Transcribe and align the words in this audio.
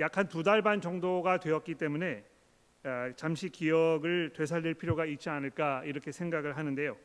약 0.00 0.16
한 0.16 0.28
두 0.28 0.42
달 0.42 0.62
반 0.62 0.80
정도가 0.80 1.38
되었기 1.38 1.74
때문에 1.74 2.24
아, 2.82 3.12
잠시 3.16 3.48
기억을 3.48 4.32
되살릴 4.34 4.74
필요가 4.74 5.06
있지 5.06 5.30
않을까 5.30 5.84
이렇게 5.84 6.12
생각을 6.12 6.56
하는데요. 6.56 6.96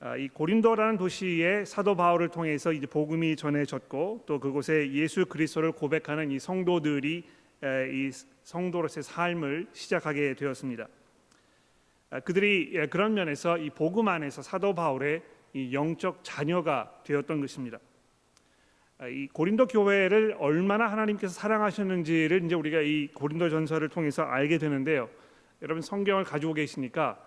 아, 0.00 0.16
이 0.16 0.28
고린도라는 0.28 0.98
도시에 0.98 1.64
사도 1.64 1.94
바울을 1.94 2.28
통해서 2.28 2.72
이제 2.72 2.86
복음이 2.86 3.36
전해졌고 3.36 4.24
또 4.26 4.40
그곳에 4.40 4.90
예수 4.92 5.24
그리스도를 5.26 5.72
고백하는 5.72 6.30
이 6.30 6.38
성도들이 6.38 7.24
이 7.62 8.10
성도로서의 8.42 9.04
삶을 9.04 9.68
시작하게 9.72 10.34
되었습니다. 10.34 10.88
아, 12.10 12.20
그들이 12.20 12.72
예, 12.74 12.86
그런 12.88 13.14
면에서 13.14 13.56
이 13.58 13.70
복음 13.70 14.08
안에서 14.08 14.42
사도 14.42 14.74
바울의 14.74 15.22
이 15.54 15.72
영적 15.72 16.24
자녀가 16.24 17.00
되었던 17.04 17.40
것입니다. 17.40 17.78
아, 19.02 19.08
이 19.08 19.26
고린도 19.26 19.66
교회를 19.66 20.36
얼마나 20.38 20.86
하나님께서 20.86 21.34
사랑하셨는지를 21.34 22.44
이제 22.44 22.54
우리가 22.54 22.82
이 22.82 23.08
고린도 23.08 23.50
전서를 23.50 23.88
통해서 23.88 24.22
알게 24.22 24.58
되는데요. 24.58 25.08
여러분 25.60 25.82
성경을 25.82 26.22
가지고 26.22 26.54
계시니까 26.54 27.18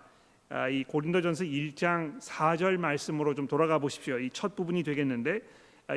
아, 0.48 0.70
이 0.70 0.84
고린도전서 0.84 1.44
1장 1.44 2.18
4절 2.18 2.78
말씀으로 2.78 3.34
좀 3.34 3.46
돌아가 3.46 3.78
보십시오. 3.78 4.18
이 4.18 4.30
첫 4.32 4.56
부분이 4.56 4.84
되겠는데 4.84 5.40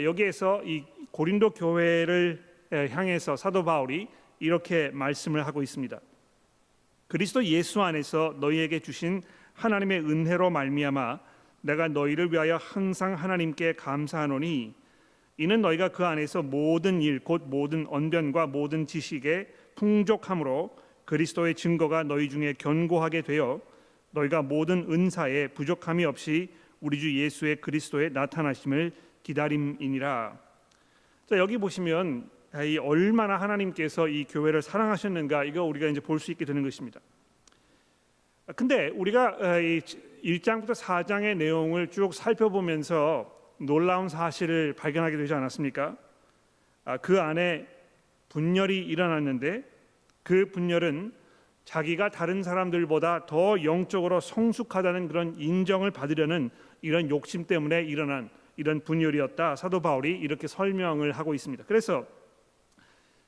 여기에서 0.03 0.61
이 0.65 0.83
고린도 1.11 1.51
교회를 1.51 2.43
향해서 2.71 3.37
사도 3.37 3.63
바울이 3.63 4.09
이렇게 4.39 4.89
말씀을 4.89 5.47
하고 5.47 5.63
있습니다. 5.63 5.97
그리스도 7.07 7.41
예수 7.45 7.81
안에서 7.81 8.35
너희에게 8.41 8.79
주신 8.79 9.21
하나님의 9.53 10.01
은혜로 10.01 10.49
말미암아 10.49 11.19
내가 11.61 11.87
너희를 11.87 12.33
위하여 12.33 12.57
항상 12.57 13.13
하나님께 13.13 13.75
감사하노니 13.77 14.73
이는 15.39 15.61
너희가 15.61 15.87
그 15.87 16.05
안에서 16.05 16.41
모든 16.43 17.01
일 17.01 17.21
곧 17.21 17.43
모든 17.45 17.87
언변과 17.87 18.47
모든 18.47 18.85
지식에 18.85 19.47
풍족함으로 19.75 20.75
그리스도의 21.05 21.55
증거가 21.55 22.03
너희 22.03 22.27
중에 22.27 22.53
견고하게 22.57 23.21
되어 23.21 23.61
너희가 24.11 24.41
모든 24.41 24.85
은사에 24.91 25.47
부족함이 25.47 26.03
없이 26.03 26.49
우리 26.81 26.99
주 26.99 27.17
예수의 27.17 27.61
그리스도의 27.61 28.11
나타나심을 28.11 28.91
기다림이니라. 29.23 30.37
자 31.27 31.37
여기 31.37 31.57
보시면 31.57 32.29
이 32.65 32.77
얼마나 32.77 33.37
하나님께서 33.37 34.09
이 34.09 34.25
교회를 34.25 34.61
사랑하셨는가 34.61 35.45
이거 35.45 35.63
우리가 35.63 35.87
이제 35.87 36.01
볼 36.01 36.19
수 36.19 36.31
있게 36.31 36.43
되는 36.43 36.63
것입니다. 36.63 36.99
근데 38.57 38.89
우리가 38.89 39.37
1장부터 40.21 40.75
4장의 40.75 41.37
내용을 41.37 41.87
쭉 41.87 42.13
살펴보면서 42.13 43.38
놀라운 43.59 44.09
사실을 44.09 44.73
발견하게 44.73 45.17
되지 45.17 45.33
않았습니까? 45.33 45.95
아, 46.85 46.97
그 46.97 47.19
안에 47.21 47.67
분열이 48.29 48.85
일어났는데 48.85 49.63
그 50.23 50.45
분열은 50.51 51.13
자기가 51.65 52.09
다른 52.09 52.41
사람들보다 52.41 53.25
더 53.25 53.63
영적으로 53.63 54.19
성숙하다는 54.19 55.07
그런 55.07 55.35
인정을 55.37 55.91
받으려는 55.91 56.49
이런 56.81 57.09
욕심 57.09 57.45
때문에 57.45 57.83
일어난 57.83 58.29
이런 58.55 58.83
분열이었다. 58.83 59.55
사도 59.55 59.79
바울이 59.79 60.17
이렇게 60.17 60.47
설명을 60.47 61.11
하고 61.11 61.33
있습니다. 61.33 61.65
그래서 61.67 62.05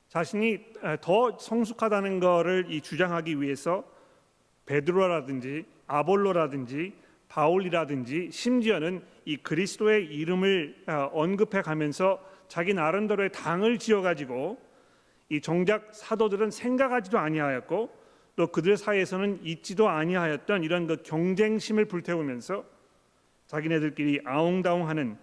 자신이 0.08 0.58
더 1.00 1.38
성숙하다는 1.38 2.20
것을 2.20 2.66
이 2.68 2.80
주장하기 2.80 3.40
위해서 3.40 3.84
베드로라든지 4.66 5.64
아볼로라든지 5.86 6.92
바울이라든지 7.32 8.30
심지어는 8.30 9.02
이 9.24 9.38
그리스도의 9.38 10.04
이름을 10.04 10.84
어, 10.86 11.10
언급해 11.14 11.62
가면서 11.62 12.22
자기 12.46 12.74
나름대로의 12.74 13.32
당을 13.32 13.78
지어 13.78 14.02
가지고 14.02 14.60
이 15.30 15.40
정작 15.40 15.94
사도들은 15.94 16.50
생각하지도 16.50 17.18
아니하였고 17.18 18.02
또 18.36 18.46
그들 18.48 18.76
사이에서는 18.76 19.40
있지도 19.44 19.88
아니하였던 19.88 20.62
이런 20.62 20.86
그 20.86 20.96
경쟁심을 21.02 21.86
불태우면서 21.86 22.66
자기네들끼리 23.46 24.20
아웅다웅하는 24.26 25.16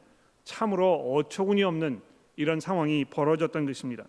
참으로 0.44 1.14
어처구니 1.14 1.64
없는 1.64 2.02
이런 2.38 2.60
상황이 2.60 3.06
벌어졌던 3.06 3.68
것입니다. 3.68 4.06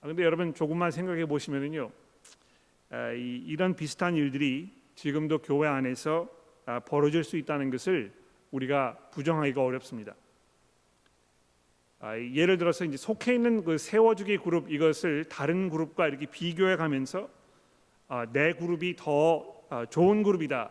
그런데 0.00 0.22
아, 0.22 0.26
여러분 0.26 0.54
조금만 0.54 0.90
생각해 0.90 1.26
보시면은요, 1.26 1.90
아, 2.90 3.10
이런 3.10 3.74
비슷한 3.74 4.16
일들이 4.16 4.70
지금도 4.96 5.38
교회 5.38 5.68
안에서 5.68 6.28
아, 6.64 6.80
벌어질 6.80 7.22
수 7.22 7.36
있다는 7.36 7.70
것을 7.70 8.12
우리가 8.50 8.96
부정하기가 9.12 9.62
어렵습니다. 9.62 10.14
예를 12.34 12.58
들어서 12.58 12.84
이제 12.84 12.96
속해 12.96 13.34
있는 13.34 13.64
그 13.64 13.78
세워주기 13.78 14.38
그룹 14.38 14.70
이것을 14.70 15.24
다른 15.26 15.70
그룹과 15.70 16.08
이렇게 16.08 16.26
비교해 16.26 16.76
가면서 16.76 17.28
내 18.32 18.52
그룹이 18.52 18.96
더 18.96 19.62
좋은 19.90 20.22
그룹이다. 20.22 20.70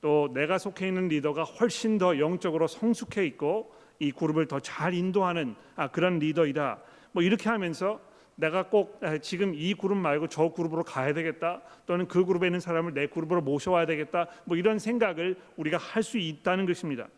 또 0.00 0.28
내가 0.34 0.58
속해 0.58 0.88
있는 0.88 1.08
리더가 1.08 1.44
훨씬 1.44 1.98
더 1.98 2.18
영적으로 2.18 2.66
성숙해 2.66 3.24
있고 3.26 3.72
이 3.98 4.12
그룹을 4.12 4.48
더 4.48 4.60
잘 4.60 4.92
인도하는 4.92 5.54
그런 5.92 6.18
리더이다. 6.18 6.82
뭐 7.12 7.22
이렇게 7.22 7.48
하면서 7.48 8.00
내가 8.36 8.68
꼭 8.68 9.00
지금 9.22 9.54
이 9.54 9.74
그룹 9.74 9.98
말고 9.98 10.28
저 10.28 10.50
그룹으로 10.50 10.84
가야 10.84 11.12
되겠다 11.14 11.62
또는 11.86 12.06
그 12.06 12.24
그룹에 12.24 12.46
있는 12.46 12.60
사람을 12.60 12.94
내 12.94 13.06
그룹으로 13.06 13.40
모셔와야 13.40 13.86
되겠다 13.86 14.28
뭐 14.44 14.56
이런 14.56 14.78
생각을 14.78 15.36
우리가 15.56 15.78
할 15.78 16.02
수 16.02 16.18
있다는 16.18 16.66
것입니다. 16.66 17.08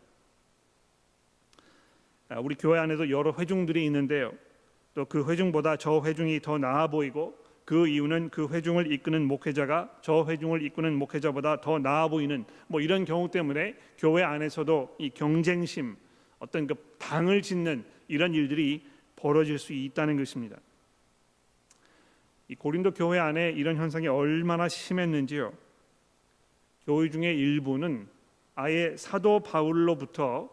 아, 2.31 2.41
우리 2.41 2.55
교회 2.55 2.79
안에도 2.79 3.11
여러 3.11 3.33
회중들이 3.33 3.85
있는데요. 3.87 4.33
또 4.95 5.05
그 5.05 5.31
회중보다 5.31 5.77
저 5.77 6.03
회중이 6.05 6.41
더 6.41 6.59
나아 6.59 6.89
보이고 6.89 7.37
그 7.65 7.87
이유는 7.87 8.31
그 8.31 8.49
회중을 8.49 8.91
이끄는 8.93 9.27
목회자가 9.27 9.99
저 10.01 10.25
회중을 10.27 10.63
이끄는 10.63 10.95
목회자보다 10.95 11.61
더 11.61 11.79
나아 11.79 12.09
보이는 12.09 12.45
뭐 12.67 12.81
이런 12.81 13.05
경우 13.05 13.31
때문에 13.31 13.77
교회 13.99 14.23
안에서도 14.23 14.97
이 14.99 15.11
경쟁심 15.11 15.97
어떤 16.39 16.67
그 16.67 16.75
당을 16.99 17.43
짓는 17.43 17.85
이런 18.09 18.35
일들이 18.35 18.87
벌어질 19.17 19.59
수 19.59 19.73
있다는 19.73 20.17
것입니다. 20.17 20.57
이 22.49 22.55
고린도 22.55 22.93
교회 22.93 23.19
안에 23.19 23.51
이런 23.51 23.77
현상이 23.77 24.09
얼마나 24.09 24.69
심했는지요. 24.69 25.53
교회 26.87 27.11
중의 27.11 27.37
일부는 27.37 28.09
아예 28.55 28.97
사도 28.97 29.41
바울로부터 29.41 30.49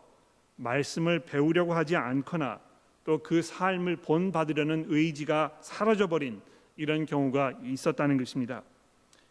말씀을 0.58 1.20
배우려고 1.20 1.74
하지 1.74 1.96
않거나 1.96 2.60
또 3.06 3.20
그 3.20 3.42
삶을 3.42 3.98
본받으려는 3.98 4.86
의지가 4.88 5.60
사라져 5.62 6.08
버린 6.08 6.42
이런 6.76 7.06
경우가 7.06 7.54
있었다는 7.64 8.18
것입니다. 8.18 8.64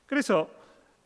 그래서 0.06 0.48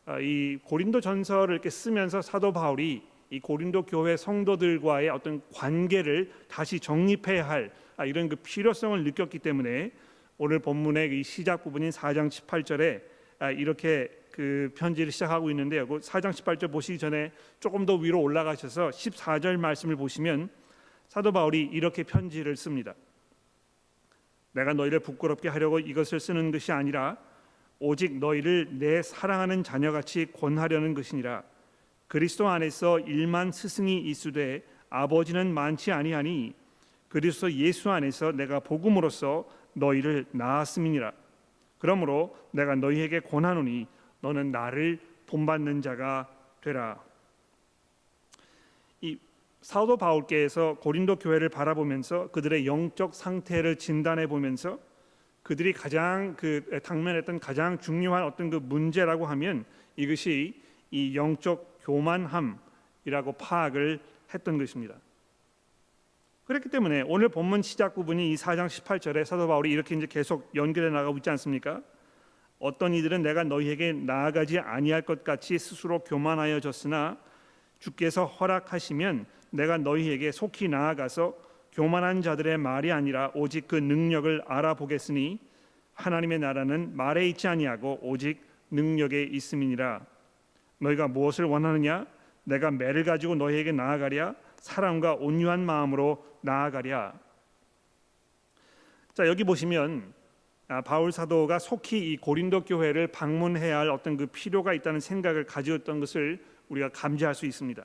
아, 0.05 0.21
이 0.21 0.59
고린도 0.63 1.01
전서를 1.01 1.55
이렇게 1.55 1.71
쓰면서 1.71 2.23
사도 2.23 2.53
바울이 2.53 3.03
이 3.31 3.41
고린도 3.41 3.87
교회 3.87 4.17
성도들과의 4.17 5.09
어떤 5.11 5.43
관계를 5.53 6.31
다시 6.47 6.79
정립해야 6.79 7.49
할 7.49 7.73
아, 7.97 8.05
이런 8.05 8.29
그 8.29 8.37
필요성을 8.37 9.03
느꼈기 9.03 9.39
때문에 9.41 9.91
오늘 10.41 10.60
본문의 10.60 11.19
이 11.19 11.25
시작 11.25 11.65
부분인 11.65 11.91
4장 11.91 12.28
18절에 12.28 13.03
아, 13.41 13.50
이렇게 13.50 14.09
그 14.31 14.72
편지를 14.76 15.10
시작하고 15.10 15.50
있는데요. 15.50 15.84
그 15.88 15.99
4장 15.99 16.31
18절 16.31 16.71
보시기 16.71 16.97
전에 16.97 17.32
조금 17.59 17.84
더 17.84 17.97
위로 17.97 18.22
올라가셔서 18.22 18.91
14절 18.91 19.56
말씀을 19.56 19.97
보시면 19.97 20.49
사도 21.09 21.32
바울이 21.32 21.62
이렇게 21.72 22.04
편지를 22.04 22.54
씁니다. 22.54 22.94
내가 24.53 24.75
너희를 24.75 25.00
부끄럽게 25.00 25.49
하려고 25.49 25.81
이것을 25.81 26.21
쓰는 26.21 26.53
것이 26.53 26.70
아니라 26.70 27.16
오직 27.81 28.16
너희를 28.19 28.78
내 28.78 29.03
사랑하는 29.03 29.65
자녀같이 29.65 30.26
권하려는 30.32 30.94
것이니라. 30.94 31.43
그리스도 32.06 32.47
안에서 32.49 33.00
일만 33.00 33.50
스승이 33.50 34.03
있으되 34.03 34.62
아버지는 34.88 35.53
많지 35.53 35.91
아니하니 35.91 36.55
그리스도 37.09 37.53
예수 37.53 37.91
안에서 37.91 38.31
내가 38.31 38.60
복음으로써 38.60 39.57
너희를 39.75 40.26
낳았음이니라. 40.32 41.12
그러므로 41.79 42.37
내가 42.50 42.75
너희에게 42.75 43.20
권하노니 43.20 43.87
너는 44.20 44.50
나를 44.50 44.99
본받는 45.26 45.82
자가 45.82 46.29
되라. 46.61 47.00
이 49.00 49.19
사도 49.61 49.97
바울께서 49.97 50.75
고린도 50.81 51.17
교회를 51.17 51.49
바라보면서 51.49 52.31
그들의 52.31 52.67
영적 52.67 53.15
상태를 53.15 53.76
진단해 53.76 54.26
보면서 54.26 54.79
그들이 55.43 55.73
가장 55.73 56.35
그 56.37 56.81
당면했던 56.82 57.41
가장 57.41 57.79
중요한 57.79 58.25
어떤 58.25 58.50
그 58.50 58.56
문제라고 58.56 59.26
하면 59.26 59.65
이것이 59.97 60.61
이 60.91 61.17
영적 61.17 61.79
교만함이라고 61.82 63.32
파악을 63.38 64.00
했던 64.35 64.59
것입니다. 64.59 64.94
그렇기 66.49 66.71
때문에 66.71 67.03
오늘 67.06 67.29
본문 67.29 67.61
시작 67.61 67.95
부분이 67.95 68.33
이 68.33 68.35
4장 68.35 68.69
18절에 68.69 69.23
사도 69.27 69.47
바울이 69.47 69.71
이렇게 69.71 69.95
이제 69.95 70.06
계속 70.06 70.50
연결해 70.55 70.89
나가고 70.89 71.19
있지 71.19 71.29
않습니까? 71.29 71.83
어떤 72.59 72.95
이들은 72.95 73.21
내가 73.21 73.45
너희에게 73.45 73.93
나아가지 73.93 74.59
아니할 74.59 75.03
것 75.03 75.25
같이 75.25 75.59
스스로 75.59 75.99
교만하여졌으나 75.99 77.19
주께서 77.81 78.25
허락하시면 78.25 79.27
내가 79.50 79.77
너희에게 79.77 80.33
속히 80.33 80.69
나아가서 80.69 81.35
교만한 81.73 82.23
자들의 82.23 82.56
말이 82.56 82.93
아니라 82.93 83.31
오직 83.35 83.69
그 83.69 83.77
능력을 83.77 84.43
알아보겠으니 84.47 85.39
하나님의 85.93 86.39
나라는 86.39 86.97
말에 86.97 87.29
있지 87.29 87.47
아니하고 87.47 87.99
오직 88.01 88.41
능력에 88.71 89.25
있음이니라. 89.25 90.01
너희가 90.79 91.09
무엇을 91.09 91.44
원하느냐? 91.44 92.06
내가 92.44 92.71
매를 92.71 93.05
가지고 93.05 93.35
너희에게 93.35 93.73
나아가랴? 93.73 94.35
사랑과 94.56 95.15
온유한 95.15 95.65
마음으로 95.65 96.28
나아가랴 96.40 97.12
자 99.14 99.26
여기 99.26 99.44
보시면 99.44 100.14
아, 100.70 100.82
바울 100.82 101.12
사도가 101.12 101.58
속히 101.58 102.12
이 102.12 102.17
고린도 102.19 102.64
교회를 102.64 103.06
방문해야 103.06 103.79
할 103.79 103.90
어떤 103.90 104.19
그 104.19 104.26
필요가 104.26 104.75
있다는 104.75 105.00
생각을 105.00 105.44
가지었던 105.44 105.99
것을 105.99 106.44
우리가 106.69 106.90
감지할 106.90 107.35
수 107.35 107.46
있습니다. 107.46 107.82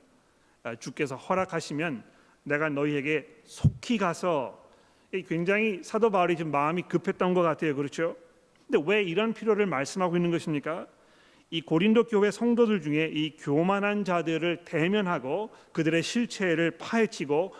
아, 0.64 0.76
주께서 0.76 1.16
허락하시면 1.16 2.04
내가 2.42 2.68
너희에게 2.68 3.26
속히 3.44 3.96
가서 3.96 4.62
굉장히 5.28 5.82
사도 5.82 6.10
바울이 6.10 6.36
좀 6.36 6.50
마음이 6.50 6.82
급했던 6.82 7.32
것 7.32 7.40
같아요. 7.40 7.74
그렇죠? 7.74 8.16
근데 8.66 8.84
왜 8.86 9.02
이런 9.02 9.32
필요를 9.32 9.64
말씀하고 9.64 10.16
있는 10.16 10.30
것입니까? 10.30 10.86
이 11.50 11.60
고린도 11.60 12.04
교회 12.04 12.30
성도들 12.30 12.82
중에 12.82 13.10
이 13.14 13.36
교만한 13.36 14.04
자들을 14.04 14.64
대면하고 14.64 15.50
그들의 15.72 16.02
실체를 16.02 16.72
파헤치고 16.78 17.54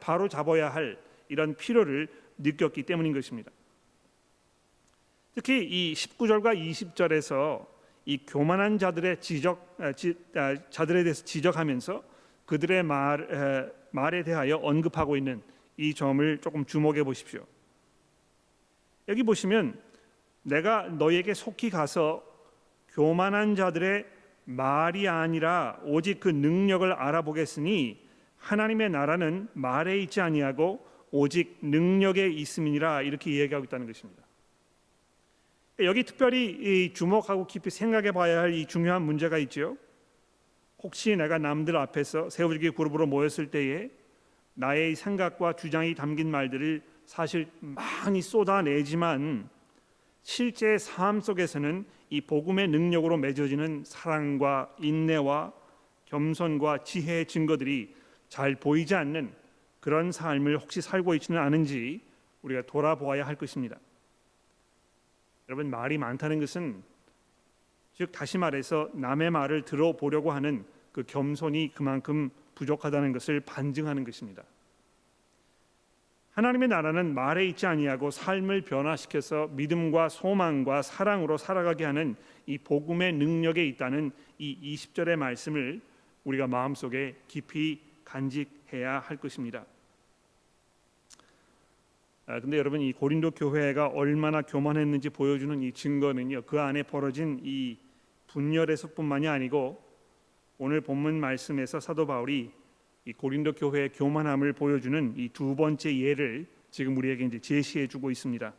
바로 0.00 0.28
잡아야 0.28 0.68
할 0.68 0.98
이런 1.28 1.54
필요를 1.54 2.08
느꼈기 2.38 2.82
때문인 2.82 3.12
것입니다. 3.12 3.50
특히 5.34 5.64
이 5.64 5.94
19절과 5.94 6.56
20절에서 6.56 7.66
이 8.06 8.18
교만한 8.26 8.78
자들의 8.78 9.20
지적 9.20 9.76
아, 9.78 9.92
지, 9.92 10.14
아, 10.34 10.56
자들에 10.70 11.02
대해서 11.02 11.24
지적하면서 11.24 12.04
그들의 12.46 12.82
말 12.82 13.28
에, 13.32 13.72
말에 13.90 14.22
대하여 14.22 14.56
언급하고 14.56 15.16
있는 15.16 15.42
이 15.76 15.94
점을 15.94 16.38
조금 16.38 16.64
주목해 16.64 17.02
보십시오. 17.02 17.44
여기 19.08 19.22
보시면 19.22 19.80
내가 20.42 20.82
너에게 20.88 21.34
속히 21.34 21.70
가서 21.70 22.22
교만한 22.92 23.54
자들의 23.54 24.06
말이 24.44 25.08
아니라 25.08 25.80
오직 25.84 26.20
그 26.20 26.28
능력을 26.28 26.92
알아보겠으니 26.92 28.03
하나님의 28.44 28.90
나라는 28.90 29.48
말에 29.54 29.98
있지 30.00 30.20
아니하고 30.20 30.86
오직 31.10 31.58
능력에 31.62 32.28
있음이니라 32.28 33.02
이렇게 33.02 33.30
이야기하고 33.30 33.64
있다는 33.64 33.86
것입니다. 33.86 34.22
여기 35.80 36.04
특별히 36.04 36.92
주목하고 36.92 37.46
깊이 37.46 37.70
생각해 37.70 38.12
봐야 38.12 38.40
할 38.40 38.52
이 38.52 38.66
중요한 38.66 39.02
문제가 39.02 39.38
있죠. 39.38 39.76
혹시 40.82 41.16
내가 41.16 41.38
남들 41.38 41.76
앞에서 41.76 42.28
세우기 42.28 42.70
그룹으로 42.70 43.06
모였을 43.06 43.50
때에 43.50 43.90
나의 44.52 44.94
생각과 44.94 45.54
주장이 45.54 45.94
담긴 45.94 46.30
말들을 46.30 46.82
사실 47.06 47.48
많이 47.60 48.20
쏟아내지만 48.20 49.48
실제 50.22 50.76
삶 50.76 51.20
속에서는 51.20 51.86
이 52.10 52.20
복음의 52.20 52.68
능력으로 52.68 53.16
맺어지는 53.16 53.84
사랑과 53.86 54.74
인내와 54.78 55.52
겸손과 56.04 56.84
지혜의 56.84 57.26
증거들이 57.26 58.03
잘 58.28 58.54
보이지 58.54 58.94
않는 58.94 59.32
그런 59.80 60.12
삶을 60.12 60.58
혹시 60.58 60.80
살고 60.80 61.14
있지는 61.14 61.40
않은지 61.40 62.00
우리가 62.42 62.62
돌아보아야 62.62 63.26
할 63.26 63.36
것입니다. 63.36 63.78
여러분 65.48 65.70
말이 65.70 65.98
많다는 65.98 66.40
것은 66.40 66.82
즉 67.92 68.10
다시 68.10 68.38
말해서 68.38 68.90
남의 68.94 69.30
말을 69.30 69.62
들어보려고 69.62 70.32
하는 70.32 70.64
그 70.92 71.02
겸손이 71.04 71.72
그만큼 71.74 72.30
부족하다는 72.54 73.12
것을 73.12 73.40
반증하는 73.40 74.04
것입니다. 74.04 74.42
하나님의 76.32 76.68
나라는 76.68 77.14
말에 77.14 77.46
있지 77.46 77.66
아니하고 77.66 78.10
삶을 78.10 78.62
변화시켜서 78.62 79.48
믿음과 79.52 80.08
소망과 80.08 80.82
사랑으로 80.82 81.36
살아가게 81.36 81.84
하는 81.84 82.16
이 82.46 82.58
복음의 82.58 83.12
능력에 83.12 83.64
있다는 83.66 84.10
이 84.38 84.74
20절의 84.74 85.16
말씀을 85.16 85.80
우리가 86.24 86.48
마음속에 86.48 87.14
깊이 87.28 87.80
간직해야 88.04 89.00
할 89.00 89.16
것입니다. 89.16 89.64
아, 92.26 92.40
근데 92.40 92.56
여러분 92.56 92.80
이 92.80 92.92
고린도 92.92 93.32
교회가 93.32 93.88
얼마나 93.88 94.40
교만했는지 94.42 95.10
보여주는 95.10 95.60
이 95.62 95.72
증거는요. 95.72 96.42
그 96.42 96.60
안에 96.60 96.82
벌어진 96.82 97.40
이 97.42 97.76
분열에서뿐만이 98.28 99.28
아니고 99.28 99.82
오늘 100.58 100.80
본문 100.80 101.20
말씀에서 101.20 101.80
사도 101.80 102.06
바울이 102.06 102.50
이 103.04 103.12
고린도 103.12 103.52
교회의 103.52 103.92
교만함을 103.92 104.54
보여주는 104.54 105.14
이 105.16 105.28
두 105.28 105.54
번째 105.54 105.94
예를 105.98 106.46
지금 106.70 106.96
우리에게 106.96 107.24
이제 107.26 107.38
제시해 107.38 107.86
주고 107.86 108.10
있습니다. 108.10 108.54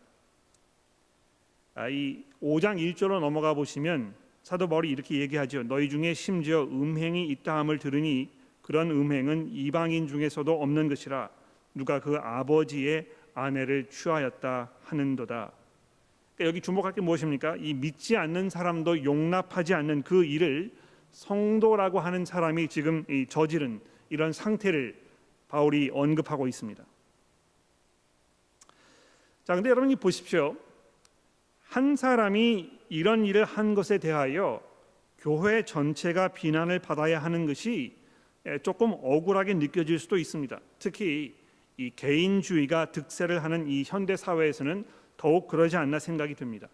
아, 1.73 1.89
이 1.89 2.23
5장 2.41 2.77
1절로 2.77 3.19
넘어가 3.19 3.53
보시면 3.53 4.13
사도 4.43 4.69
바울이 4.69 4.91
이렇게 4.91 5.19
얘기하죠. 5.19 5.63
너희 5.63 5.89
중에 5.89 6.13
심지어 6.13 6.63
음행이 6.63 7.27
있다 7.29 7.57
함을 7.57 7.79
들으니 7.79 8.29
그런 8.65 8.89
음행은 8.89 9.49
이방인 9.51 10.07
중에서도 10.07 10.51
없는 10.59 10.89
것이라 10.89 11.29
누가 11.75 11.99
그 11.99 12.15
아버지의 12.15 13.05
아내를 13.35 13.91
취하였다 13.91 14.71
하는도다. 14.81 15.51
그러니까 16.35 16.47
여기 16.47 16.61
주목할 16.61 16.93
게 16.93 17.01
무엇입니까? 17.01 17.57
이 17.57 17.75
믿지 17.75 18.17
않는 18.17 18.49
사람도 18.49 19.03
용납하지 19.03 19.75
않는 19.75 20.01
그 20.01 20.25
일을 20.25 20.71
성도라고 21.11 21.99
하는 21.99 22.25
사람이 22.25 22.67
지금 22.67 23.05
이 23.07 23.27
저지른 23.29 23.81
이런 24.09 24.33
상태를 24.33 24.99
바울이 25.47 25.91
언급하고 25.93 26.47
있습니다. 26.47 26.83
자, 29.43 29.53
근데 29.53 29.69
여러분이 29.69 29.97
보십시오. 29.97 30.57
한 31.67 31.95
사람이 31.95 32.79
이런 32.89 33.25
일을 33.25 33.45
한 33.45 33.75
것에 33.75 33.99
대하여 33.99 34.59
교회 35.19 35.63
전체가 35.63 36.29
비난을 36.29 36.79
받아야 36.79 37.19
하는 37.19 37.45
것이 37.45 38.03
조금 38.63 38.93
억울하게 38.93 39.55
느껴질 39.55 39.99
수도 39.99 40.17
있습니다. 40.17 40.59
특히 40.79 41.35
이 41.77 41.91
개인주의가 41.95 42.91
득세를 42.91 43.43
하는 43.43 43.67
이 43.67 43.83
현대 43.85 44.15
사회에서는 44.15 44.85
더욱 45.17 45.47
그러지 45.47 45.77
않나 45.77 45.99
생각이 45.99 46.35
듭니다. 46.35 46.67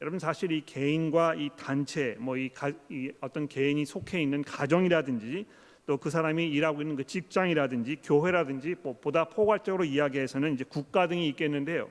여러분 0.00 0.18
사실 0.18 0.52
이 0.52 0.62
개인과 0.64 1.34
이 1.36 1.50
단체 1.56 2.16
뭐이 2.18 2.50
이 2.90 3.12
어떤 3.20 3.48
개인이 3.48 3.84
속해 3.84 4.20
있는 4.20 4.42
가정이라든지 4.42 5.46
또 5.86 5.96
그 5.96 6.10
사람이 6.10 6.48
일하고 6.48 6.82
있는 6.82 6.96
그 6.96 7.04
직장이라든지 7.04 7.98
교회라든지 8.02 8.74
뭐 8.82 8.98
보다 9.00 9.24
포괄적으로 9.24 9.84
이야기해서는 9.84 10.54
이제 10.54 10.64
국가 10.64 11.06
등이 11.06 11.28
있겠는데요. 11.28 11.88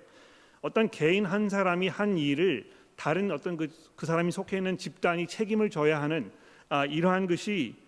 어떤 0.62 0.90
개인 0.90 1.26
한 1.26 1.48
사람이 1.48 1.88
한 1.88 2.18
일을 2.18 2.70
다른 2.96 3.32
어떤 3.32 3.56
그, 3.56 3.68
그 3.96 4.06
사람이 4.06 4.32
속해 4.32 4.58
있는 4.58 4.78
집단이 4.78 5.28
책임을 5.28 5.70
져야 5.70 6.02
하는 6.02 6.32
아, 6.68 6.86
이러한 6.86 7.28
것이 7.28 7.76
아, 7.78 7.85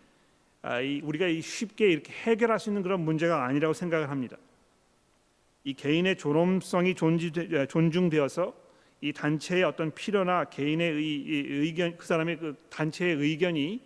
우리가 1.03 1.27
쉽게 1.41 1.91
이렇게 1.91 2.11
해결할 2.23 2.59
수 2.59 2.69
있는 2.69 2.83
그런 2.83 3.01
문제가 3.01 3.45
아니라고 3.45 3.73
생각을 3.73 4.09
합니다. 4.09 4.37
이 5.63 5.73
개인의 5.73 6.17
존엄성이 6.17 6.95
존중되어서 6.95 8.53
이 9.01 9.13
단체의 9.13 9.63
어떤 9.63 9.91
필요나 9.91 10.45
개인의 10.45 10.91
의 10.91 11.73
견, 11.75 11.97
그 11.97 12.05
사람의 12.05 12.37
그 12.37 12.55
단체의 12.69 13.15
의견이 13.15 13.81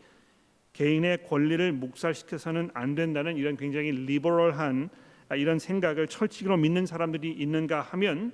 개인의 0.74 1.26
권리를 1.28 1.72
묵살시켜서는 1.74 2.72
안 2.74 2.96
된다는 2.96 3.36
이런 3.36 3.58
굉장히 3.58 3.92
리버럴한 3.92 4.90
아, 5.30 5.36
이런 5.36 5.60
생각을 5.60 6.08
철칙으로 6.08 6.58
믿는 6.58 6.86
사람들이 6.86 7.32
있는가 7.32 7.82
하면 7.82 8.32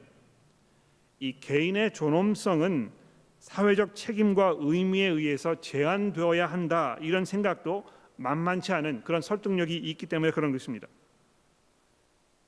이 1.20 1.40
개인의 1.40 1.94
존엄성은 1.94 2.92
사회적 3.40 3.96
책임과 3.96 4.56
의미에 4.60 5.08
의해서 5.08 5.60
제한되어야 5.62 6.48
한다 6.48 6.98
이런 7.02 7.26
생각도 7.26 7.86
만만치 8.18 8.74
않은 8.74 9.04
그런 9.04 9.22
설득력이 9.22 9.76
있기 9.76 10.06
때문에 10.06 10.32
그런 10.32 10.52
것입니다. 10.52 10.88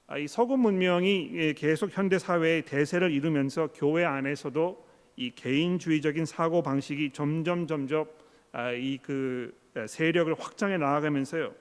아, 0.07 0.17
이 0.17 0.27
서구 0.27 0.57
문명이 0.57 1.31
예, 1.35 1.53
계속 1.53 1.95
현대 1.95 2.17
사회의 2.17 2.63
대세를 2.63 3.11
이루면서 3.11 3.69
교회 3.73 4.03
안에서도 4.03 4.87
이 5.15 5.31
개인주의적인 5.35 6.25
사고 6.25 6.63
방식이 6.63 7.11
점점 7.11 7.67
점점 7.67 8.05
아, 8.51 8.71
이그 8.71 9.55
세력을 9.87 10.33
확장해 10.39 10.77
나아가면서요. 10.77 11.53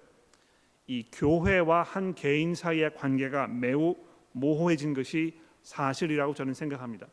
이 0.86 1.04
교회와 1.12 1.82
한 1.82 2.14
개인 2.14 2.54
사이의 2.54 2.94
관계가 2.94 3.48
매우 3.48 3.94
모호해진 4.32 4.94
것이 4.94 5.38
사실이라고 5.62 6.32
저는 6.32 6.54
생각합니다. 6.54 7.06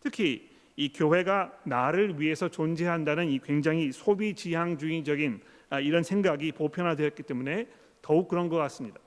특히 0.00 0.48
이 0.76 0.90
교회가 0.90 1.52
나를 1.64 2.18
위해서 2.18 2.48
존재한다는 2.48 3.28
이 3.28 3.38
굉장히 3.38 3.92
소비 3.92 4.34
지향주의적인 4.34 5.40
아, 5.44 5.51
이런 5.80 6.02
생각이 6.02 6.52
보편화되었기 6.52 7.22
때문에 7.22 7.66
더욱 8.02 8.28
그런 8.28 8.48
것 8.48 8.56
같습니다. 8.56 9.00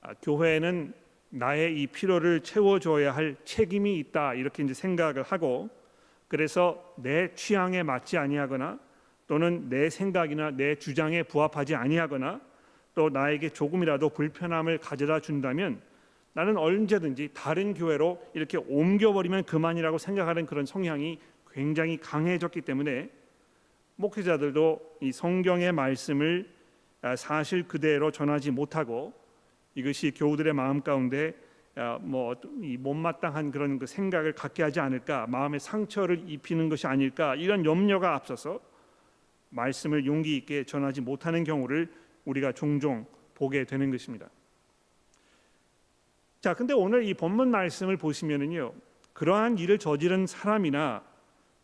아, 0.00 0.14
교회는 0.22 0.92
나의 1.30 1.80
이 1.80 1.86
필요를 1.86 2.40
채워줘야 2.40 3.14
할 3.14 3.36
책임이 3.44 3.98
있다 3.98 4.34
이렇게 4.34 4.62
이제 4.62 4.74
생각을 4.74 5.22
하고 5.22 5.68
그래서 6.28 6.94
내 6.96 7.34
취향에 7.34 7.82
맞지 7.82 8.18
아니하거나 8.18 8.78
또는 9.26 9.68
내 9.68 9.90
생각이나 9.90 10.50
내 10.50 10.76
주장에 10.76 11.22
부합하지 11.22 11.74
아니하거나 11.74 12.40
또 12.94 13.08
나에게 13.08 13.48
조금이라도 13.48 14.10
불편함을 14.10 14.78
가져다 14.78 15.20
준다면 15.20 15.80
나는 16.34 16.56
언제든지 16.56 17.30
다른 17.32 17.74
교회로 17.74 18.20
이렇게 18.34 18.58
옮겨버리면 18.58 19.44
그만이라고 19.44 19.98
생각하는 19.98 20.46
그런 20.46 20.66
성향이 20.66 21.18
굉장히 21.52 21.96
강해졌기 21.96 22.60
때문에 22.60 23.10
목회자들도 23.96 24.98
이 25.00 25.12
성경의 25.12 25.72
말씀을 25.72 26.50
아, 27.02 27.16
사실 27.16 27.68
그대로 27.68 28.10
전하지 28.10 28.50
못하고 28.50 29.12
이것이 29.74 30.12
교우들의 30.12 30.52
마음 30.52 30.82
가운데 30.82 31.34
아, 31.76 31.98
뭐이 32.00 32.76
못마땅한 32.78 33.50
그런 33.50 33.78
그 33.78 33.86
생각을 33.86 34.32
갖게 34.32 34.62
하지 34.62 34.80
않을까 34.80 35.26
마음의 35.26 35.60
상처를 35.60 36.24
입히는 36.28 36.68
것이 36.68 36.86
아닐까 36.86 37.34
이런 37.34 37.64
염려가 37.64 38.14
앞서서 38.14 38.60
말씀을 39.50 40.06
용기 40.06 40.36
있게 40.36 40.64
전하지 40.64 41.00
못하는 41.00 41.44
경우를 41.44 41.92
우리가 42.24 42.52
종종 42.52 43.06
보게 43.34 43.64
되는 43.64 43.90
것입니다. 43.90 44.28
자, 46.40 46.54
근데 46.54 46.74
오늘 46.74 47.04
이 47.04 47.14
본문 47.14 47.50
말씀을 47.50 47.96
보시면은요. 47.96 48.72
그러한 49.12 49.58
일을 49.58 49.78
저지른 49.78 50.26
사람이나 50.26 51.04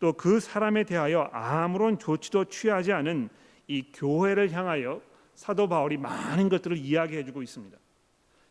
또 0.01 0.13
그 0.13 0.39
사람에 0.39 0.83
대하여 0.83 1.29
아무런 1.31 1.99
조치도 1.99 2.45
취하지 2.45 2.91
않은 2.91 3.29
이 3.67 3.83
교회를 3.93 4.51
향하여 4.51 4.99
사도 5.35 5.69
바울이 5.69 5.97
많은 5.97 6.49
것들을 6.49 6.75
이야기해 6.75 7.23
주고 7.23 7.43
있습니다. 7.43 7.77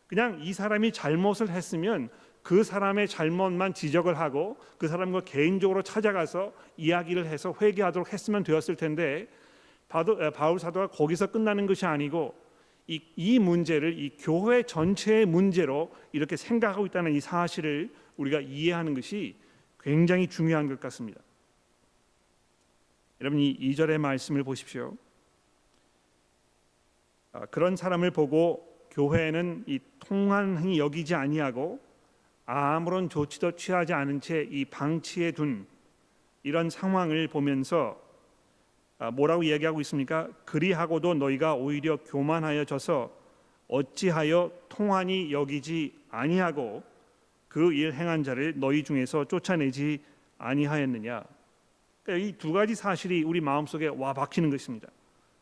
그냥 0.07 0.39
이 0.41 0.53
사람이 0.53 0.93
잘못을 0.93 1.49
했으면 1.49 2.09
그 2.41 2.63
사람의 2.63 3.09
잘못만 3.09 3.73
지적을 3.73 4.17
하고 4.17 4.57
그 4.77 4.87
사람과 4.87 5.21
개인적으로 5.21 5.83
찾아가서 5.83 6.53
이야기를 6.77 7.27
해서 7.27 7.53
회개하도록 7.61 8.11
했으면 8.11 8.43
되었을 8.43 8.77
텐데 8.77 9.27
바울 9.87 10.57
사도가 10.57 10.87
거기서 10.87 11.27
끝나는 11.27 11.67
것이 11.67 11.85
아니고 11.85 12.33
이, 12.87 13.01
이 13.17 13.39
문제를 13.39 13.99
이 13.99 14.15
교회 14.17 14.63
전체의 14.63 15.25
문제로 15.25 15.91
이렇게 16.13 16.37
생각하고 16.37 16.85
있다는 16.85 17.13
이 17.13 17.19
사실을 17.19 17.93
우리가 18.15 18.39
이해하는 18.39 18.93
것이 18.93 19.35
굉장히 19.79 20.27
중요한 20.27 20.67
것 20.67 20.79
같습니다. 20.79 21.21
여러분 23.21 23.39
이 23.39 23.55
2절의 23.55 23.99
말씀을 23.99 24.43
보십시오. 24.43 24.97
아, 27.33 27.45
그런 27.45 27.75
사람을 27.75 28.11
보고 28.11 28.67
교회는 28.89 29.63
이 29.67 29.79
통한히 29.99 30.79
여기지 30.79 31.13
아니하고 31.15 31.79
아무런 32.45 33.09
조치도 33.09 33.55
취하지 33.55 33.93
않은 33.93 34.19
채 34.21 34.47
이 34.49 34.65
방치해 34.65 35.31
둔 35.31 35.67
이런 36.43 36.69
상황을 36.71 37.27
보면서 37.27 38.01
아, 38.97 39.11
뭐라고 39.11 39.43
이야기하고 39.43 39.79
있습니까? 39.81 40.27
그리하고도 40.45 41.13
너희가 41.13 41.53
오히려 41.55 41.97
교만하여져서 41.97 43.11
어찌하여 43.67 44.51
통한이 44.67 45.31
여기지 45.31 45.93
아니하고 46.09 46.83
그 47.47 47.71
일 47.73 47.93
행한 47.93 48.23
자를 48.23 48.53
너희 48.57 48.83
중에서 48.83 49.25
쫓아내지 49.25 50.01
아니하였느냐? 50.39 51.23
그러니까 52.11 52.17
이두 52.17 52.51
가지 52.51 52.75
사실이 52.75 53.23
우리 53.23 53.39
마음속에 53.39 53.87
와 53.87 54.13
박히는 54.13 54.49
것입니다. 54.49 54.89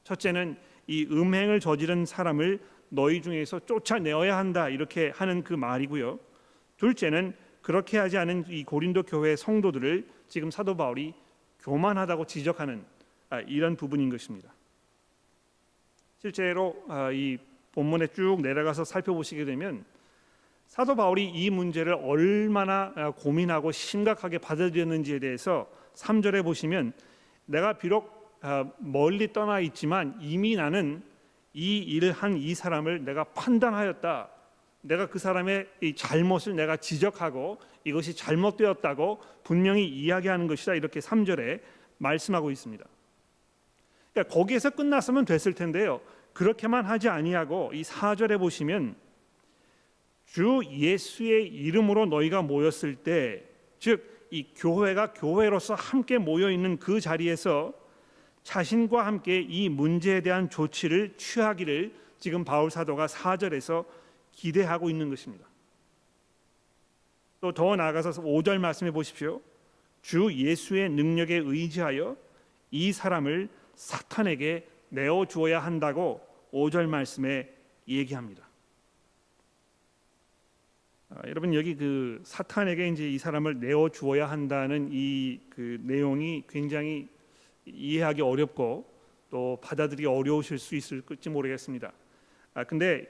첫째는 0.04 0.56
이 0.86 1.08
음행을 1.10 1.60
저지른 1.60 2.06
사람을 2.06 2.60
너희 2.90 3.22
중에서 3.22 3.60
쫓아내어야 3.66 4.38
한다 4.38 4.70
이렇게 4.70 5.12
하는 5.16 5.44
그 5.44 5.54
말이고요. 5.54 6.20
둘째는 6.78 7.34
그렇게 7.62 7.98
하지 7.98 8.18
않은 8.18 8.46
이 8.50 8.64
고린도 8.64 9.04
교회 9.04 9.36
성도들을 9.36 10.08
지금 10.28 10.52
사도 10.52 10.78
바울이 10.78 11.14
교만하다고 11.62 12.26
지적하는 12.26 12.84
아, 13.30 13.42
이런 13.42 13.76
부분인 13.76 14.10
것입니다. 14.10 14.52
실제로 16.20 16.84
아, 16.88 17.12
이 17.12 17.38
본문에 17.74 18.08
쭉 18.08 18.42
내려가서 18.42 18.84
살펴보시게 18.84 19.46
되면 19.46 19.84
사도 20.68 20.96
바울이 20.96 21.30
이 21.30 21.50
문제를 21.50 21.94
얼마나 21.94 22.94
아, 22.96 23.12
고민하고 23.12 23.72
심각하게 23.72 24.38
받아들였는지에 24.38 25.20
대해서 25.20 25.79
3절에 26.00 26.44
보시면 26.44 26.94
내가 27.46 27.74
비록 27.74 28.40
멀리 28.78 29.34
떠나 29.34 29.60
있지만 29.60 30.18
이미 30.22 30.56
나는 30.56 31.04
이 31.54 31.80
일을 31.80 32.12
한 32.12 32.38
이 32.38 32.56
사람을 32.56 33.04
내가 33.04 33.26
판단하였다. 33.26 34.30
내가 34.82 35.08
그 35.08 35.20
사람의 35.20 35.68
이 35.82 35.94
잘못을 35.94 36.56
내가 36.56 36.78
지적하고 36.78 37.60
이것이 37.84 38.16
잘못되었다고 38.16 39.20
분명히 39.44 39.86
이야기하는 39.86 40.48
것이다. 40.48 40.76
이렇게 40.76 41.02
3절에 41.02 41.62
말씀하고 41.98 42.50
있습니다. 42.50 42.86
그러니까 44.14 44.34
거기에서 44.34 44.70
끝났으면 44.70 45.26
됐을 45.26 45.54
텐데요. 45.54 46.00
그렇게만 46.34 46.86
하지 46.86 47.10
아니하고 47.10 47.72
이 47.74 47.82
4절에 47.82 48.40
보시면 48.40 48.96
주 50.26 50.62
예수의 50.70 51.48
이름으로 51.48 52.06
너희가 52.06 52.42
모였을 52.42 52.96
때 52.96 53.50
즉 53.80 54.19
이 54.32 54.48
교회가 54.56 55.14
교회로서 55.14 55.76
함께 55.76 56.18
모여 56.18 56.52
있는 56.52 56.78
그 56.78 57.02
자리에서 57.02 57.74
자신과 58.44 59.06
함께 59.06 59.42
이 59.42 59.70
문제에 59.70 60.22
대한 60.22 60.50
조치를 60.50 61.16
취하기를 61.18 61.94
지금 62.20 62.44
바울 62.44 62.70
사도가 62.70 63.08
4절에서 63.08 63.86
기대하고 64.32 64.90
있는 64.90 65.10
것입니다. 65.10 65.48
또 67.42 67.54
더 67.54 67.76
나아가서 67.76 68.22
5절 68.22 68.58
말씀해 68.60 68.92
보십시오. 68.92 69.42
주 70.02 70.32
예수의 70.34 70.90
능력에 70.90 71.36
의지하여 71.36 72.18
이 72.72 72.92
사람을 72.92 73.50
사탄에게 73.76 74.68
내어 74.90 75.26
주어야 75.26 75.60
한다고 75.60 76.22
5절 76.52 76.88
말씀에 76.88 77.54
얘기합니다. 77.88 78.49
아, 81.10 81.22
여러분 81.28 81.54
여기 81.56 81.76
그 81.76 82.22
사탄에게 82.24 82.88
이제 82.90 83.10
이 83.10 83.18
사람을 83.18 83.60
내어 83.60 83.90
주어야 83.90 84.30
한다는 84.30 84.90
이 84.92 85.40
그 85.50 85.78
내용이 85.82 86.44
굉장히 86.48 87.10
이해하기 87.66 88.22
어렵고 88.22 88.86
또 89.30 89.58
받아들이기 89.62 90.06
어려우실 90.08 90.58
수 90.60 90.76
있을지 90.76 91.30
모르겠습니다. 91.30 91.92
아 92.54 92.64
근데 92.64 93.08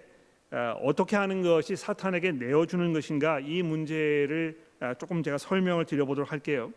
아, 0.52 0.72
어떻게 0.82 1.16
하는 1.16 1.42
것이 1.44 1.76
사탄에게 1.76 2.32
내어 2.32 2.66
주는 2.66 2.92
것인가 2.94 3.40
이 3.40 3.62
문제를 3.62 4.60
아, 4.80 4.94
조금 4.96 5.22
제가 5.22 5.38
설명을 5.38 5.86
드려보도록 5.86 6.32
할게요. 6.32 6.74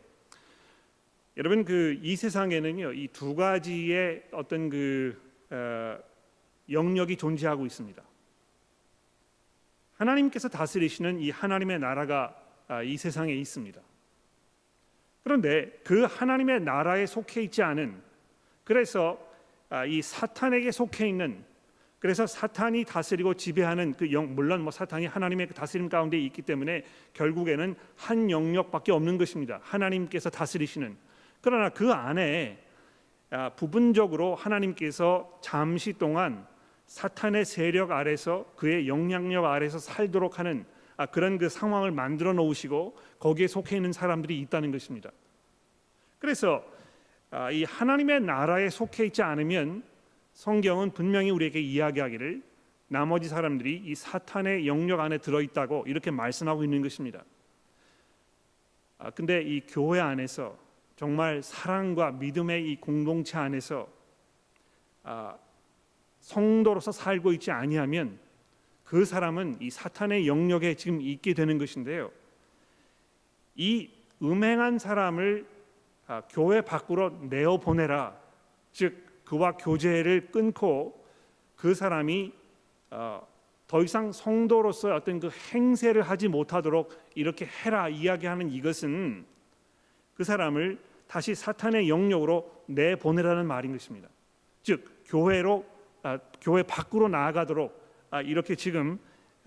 여러분 1.39 1.65
그 1.65 1.99
이 2.03 2.17
세상에는요 2.17 2.93
이 2.93 3.09
두 3.09 3.35
가지의 3.35 4.25
어떤 4.33 4.69
그 4.69 5.17
어, 5.51 5.97
영역이 6.71 7.17
존재하고 7.17 7.65
있습니다. 7.65 8.03
하나님께서 10.03 10.49
다스리시는 10.49 11.21
이 11.21 11.31
하나님의 11.31 11.79
나라가 11.79 12.35
아, 12.69 12.83
이 12.83 12.97
세상에 12.97 13.33
있습니다. 13.33 13.81
그런데 15.23 15.71
그 15.85 16.03
하나님의 16.05 16.61
나라에 16.63 17.07
속해 17.07 17.43
있지 17.43 17.63
않은 17.63 18.03
그래서 18.65 19.19
아, 19.69 19.85
이 19.85 20.03
사탄에게 20.03 20.71
속해 20.73 21.09
있는 21.09 21.45
그래서 22.01 22.27
사탄이 22.27 22.85
다스리고 22.85 23.35
지배하는 23.35 23.95
그 23.95 24.11
영, 24.11 24.35
물론 24.35 24.63
뭐 24.63 24.73
사탄이 24.73 25.07
하나님의 25.07 25.47
그 25.47 25.55
다스림 25.55 25.89
가운데 25.89 26.19
있기 26.19 26.43
때문에 26.43 26.85
결국에는 27.13 27.77
한 27.97 28.29
영역밖에 28.29 28.91
없는 28.91 29.19
것입니다. 29.19 29.61
하나님께서 29.63 30.31
다스리시는 30.31 30.97
그러나 31.41 31.69
그 31.69 31.93
안에 31.93 32.59
아, 33.31 33.51
부분적으로 33.51 34.35
하나님께서 34.35 35.39
잠시 35.41 35.93
동안 35.93 36.47
사탄의 36.87 37.45
세력 37.45 37.91
아래서 37.91 38.47
그의 38.57 38.89
영향력 38.89 39.45
아래서 39.45 39.79
살도록 39.79 40.39
하는 40.39 40.65
아, 40.97 41.07
그런 41.07 41.39
그 41.39 41.49
상황을 41.49 41.91
만들어 41.91 42.33
놓으시고 42.33 42.97
거기에 43.19 43.47
속해 43.47 43.77
있는 43.77 43.93
사람들이 43.93 44.39
있다는 44.41 44.71
것입니다. 44.73 45.11
그래서 46.19 46.65
아, 47.31 47.51
이 47.51 47.65
하나님의 47.65 48.21
나라에 48.21 48.69
속해 48.69 49.07
있지 49.07 49.23
않으면 49.23 49.83
성경은 50.35 50.93
분명히 50.93 51.31
우리에게 51.31 51.61
이야기하기를 51.61 52.43
나머지 52.89 53.29
사람들이 53.29 53.83
이 53.87 53.95
사탄의 53.95 54.67
영역 54.67 55.01
안에 55.01 55.19
들어 55.19 55.41
있다고 55.41 55.85
이렇게 55.87 56.11
말씀하고 56.11 56.63
있는 56.63 56.83
것입니다. 56.83 57.25
아 58.99 59.11
근데 59.11 59.43
이 59.43 59.63
교회 59.67 59.99
안에서 59.99 60.59
정말 60.97 61.43
사랑과 61.43 62.13
믿음의 62.13 62.71
이 62.71 62.77
공동체 62.77 63.39
안에서 63.39 63.89
아, 65.03 65.37
성도로서 66.23 66.93
살고 66.93 67.33
있지 67.35 67.51
아니하면 67.51 68.19
그 68.85 69.05
사람은 69.05 69.57
이 69.61 69.71
사탄의 69.71 70.27
영역에 70.27 70.75
지금 70.75 71.01
있게 71.01 71.35
되는 71.35 71.59
것인데요. 71.59 72.11
이 73.55 73.91
음행한 74.23 74.79
사람을 74.79 75.47
아, 76.07 76.23
교회 76.31 76.61
밖으로 76.61 77.11
내어 77.29 77.59
보내라. 77.59 78.17
즉 78.73 79.25
그와 79.25 79.53
교제를 79.53 80.31
끊고 80.31 81.05
그 81.57 81.75
사람이 81.75 82.33
어, 82.91 83.27
더 83.67 83.83
이상 83.83 84.13
성도로서 84.13 84.95
어떤 84.95 85.21
그 85.21 85.31
행세를 85.53 86.03
하지 86.03 86.29
못하도록 86.29 86.93
이렇게 87.15 87.47
해라 87.47 87.89
이야기하는 87.89 88.51
이것은 88.51 89.25
그 90.15 90.25
사람을 90.25 90.79
다시 91.07 91.35
사탄의 91.35 91.89
영역으로 91.89 92.65
내 92.67 92.95
보내라는 92.95 93.47
말인 93.47 93.73
것입니다. 93.73 94.09
즉 94.63 95.03
교회로 95.07 95.65
아, 95.69 95.72
교회 96.41 96.63
밖으로 96.63 97.09
나아가도록 97.09 97.81
아, 98.11 98.21
이렇게 98.21 98.55
지금 98.55 98.99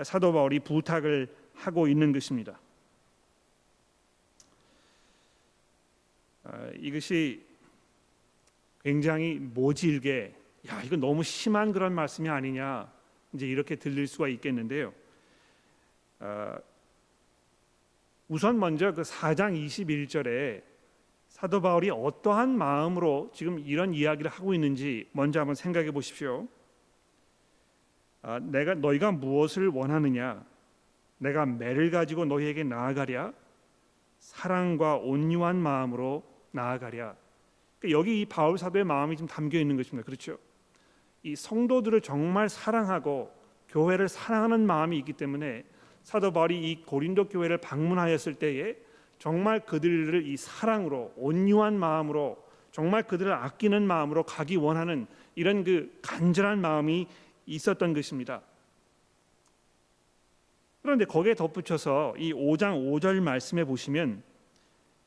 사도 0.03 0.33
바울이 0.33 0.59
부탁을 0.59 1.33
하고 1.53 1.87
있는 1.87 2.11
것입니다. 2.11 2.59
아, 6.43 6.69
이것이 6.77 7.45
굉장히 8.83 9.35
모질게 9.39 10.35
야 10.67 10.81
이거 10.83 10.95
너무 10.95 11.23
심한 11.23 11.71
그런 11.71 11.93
말씀이 11.93 12.29
아니냐 12.29 12.91
이제 13.33 13.47
이렇게 13.47 13.75
들릴 13.75 14.07
수가 14.07 14.27
있겠는데요. 14.27 14.93
어, 16.19 16.55
우선 18.27 18.59
먼저 18.59 18.91
그 18.93 19.03
4장 19.03 19.53
21절에 19.53 20.63
사도 21.35 21.59
바울이 21.59 21.89
어떠한 21.89 22.57
마음으로 22.57 23.29
지금 23.33 23.59
이런 23.59 23.93
이야기를 23.93 24.31
하고 24.31 24.53
있는지 24.53 25.09
먼저 25.11 25.41
한번 25.41 25.53
생각해 25.53 25.91
보십시오. 25.91 26.47
아, 28.21 28.39
내가 28.39 28.73
너희가 28.73 29.11
무엇을 29.11 29.67
원하느냐? 29.67 30.45
내가 31.17 31.45
매를 31.45 31.91
가지고 31.91 32.23
너희에게 32.23 32.63
나아가랴? 32.63 33.33
사랑과 34.17 34.95
온유한 34.95 35.57
마음으로 35.57 36.23
나아가랴? 36.51 37.17
그러니까 37.79 37.99
여기 37.99 38.21
이 38.21 38.25
바울 38.25 38.57
사도의 38.57 38.85
마음이 38.85 39.17
좀 39.17 39.27
담겨 39.27 39.59
있는 39.59 39.75
것입니다. 39.75 40.05
그렇죠? 40.05 40.37
이 41.21 41.35
성도들을 41.35 41.99
정말 41.99 42.47
사랑하고 42.47 43.29
교회를 43.67 44.07
사랑하는 44.07 44.65
마음이 44.65 44.97
있기 44.99 45.11
때문에 45.11 45.65
사도 46.01 46.31
바울이 46.31 46.71
이 46.71 46.85
고린도 46.85 47.27
교회를 47.27 47.57
방문하였을 47.57 48.35
때에 48.35 48.84
정말 49.19 49.65
그들을 49.65 50.27
이 50.27 50.37
사랑으로 50.37 51.13
온유한 51.15 51.77
마음으로 51.77 52.43
정말 52.71 53.03
그들을 53.03 53.31
아끼는 53.31 53.87
마음으로 53.87 54.23
가기 54.23 54.57
원하는 54.57 55.07
이런 55.35 55.63
그 55.63 55.97
간절한 56.01 56.59
마음이 56.59 57.07
있었던 57.45 57.93
것입니다. 57.93 58.41
그런데 60.81 61.05
거기에 61.05 61.33
덧붙여서 61.35 62.15
이 62.17 62.33
5장 62.33 62.91
5절 62.91 63.21
말씀에 63.21 63.63
보시면 63.63 64.21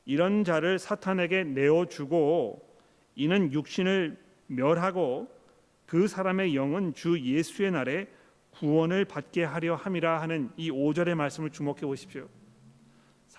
이런 0.05 0.43
자를 0.43 0.79
사탄에게 0.79 1.43
내어 1.43 1.85
주고 1.85 2.67
이는 3.15 3.53
육신을 3.53 4.17
멸하고 4.47 5.29
그 5.85 6.07
사람의 6.07 6.55
영은 6.55 6.93
주 6.95 7.19
예수의 7.19 7.71
날에 7.71 8.07
구원을 8.51 9.05
받게 9.05 9.43
하려 9.43 9.75
함이라 9.75 10.21
하는 10.21 10.49
이 10.57 10.71
5절의 10.71 11.15
말씀을 11.15 11.51
주목해 11.51 11.81
보십시오. 11.81 12.27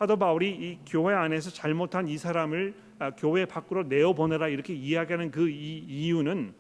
사도 0.01 0.17
바울이 0.17 0.49
이 0.51 0.79
교회 0.89 1.13
안에서 1.15 1.51
잘못한 1.51 2.09
이 2.09 2.17
사람을 2.17 2.75
아, 3.01 3.11
교회 3.11 3.45
밖으로 3.45 3.83
내어 3.83 4.15
보내라 4.15 4.49
이렇게 4.49 4.73
이야기하는 4.73 5.31
그 5.31 5.51
이유는 5.51 6.55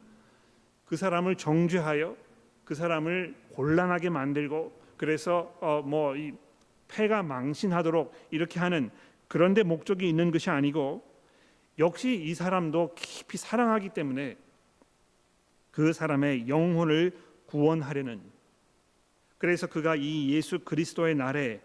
그 0.85 0.95
사람을 0.99 1.37
정죄하여 1.37 2.15
그 2.67 2.75
사람을 2.75 3.35
곤란하게 3.55 4.11
만들고 4.11 4.79
그래서 4.99 5.57
어 5.63 5.81
뭐이 5.81 6.35
폐가 6.89 7.23
망신하도록 7.23 8.13
이렇게 8.31 8.61
하는 8.61 8.91
그런데 9.27 9.63
목적이 9.63 10.07
있는 10.07 10.31
것이 10.31 10.51
아니고 10.51 11.03
역시 11.79 12.15
이 12.23 12.35
사람도 12.35 12.95
깊이 12.95 13.39
사랑하기 13.39 13.89
때문에 13.95 14.37
그 15.71 15.95
사람의 15.95 16.47
영혼을 16.47 17.13
구원하려는 17.47 18.21
그래서 19.39 19.67
그가 19.67 19.97
이 19.97 20.29
예수 20.29 20.59
그리스도의 20.59 21.15
날에 21.15 21.63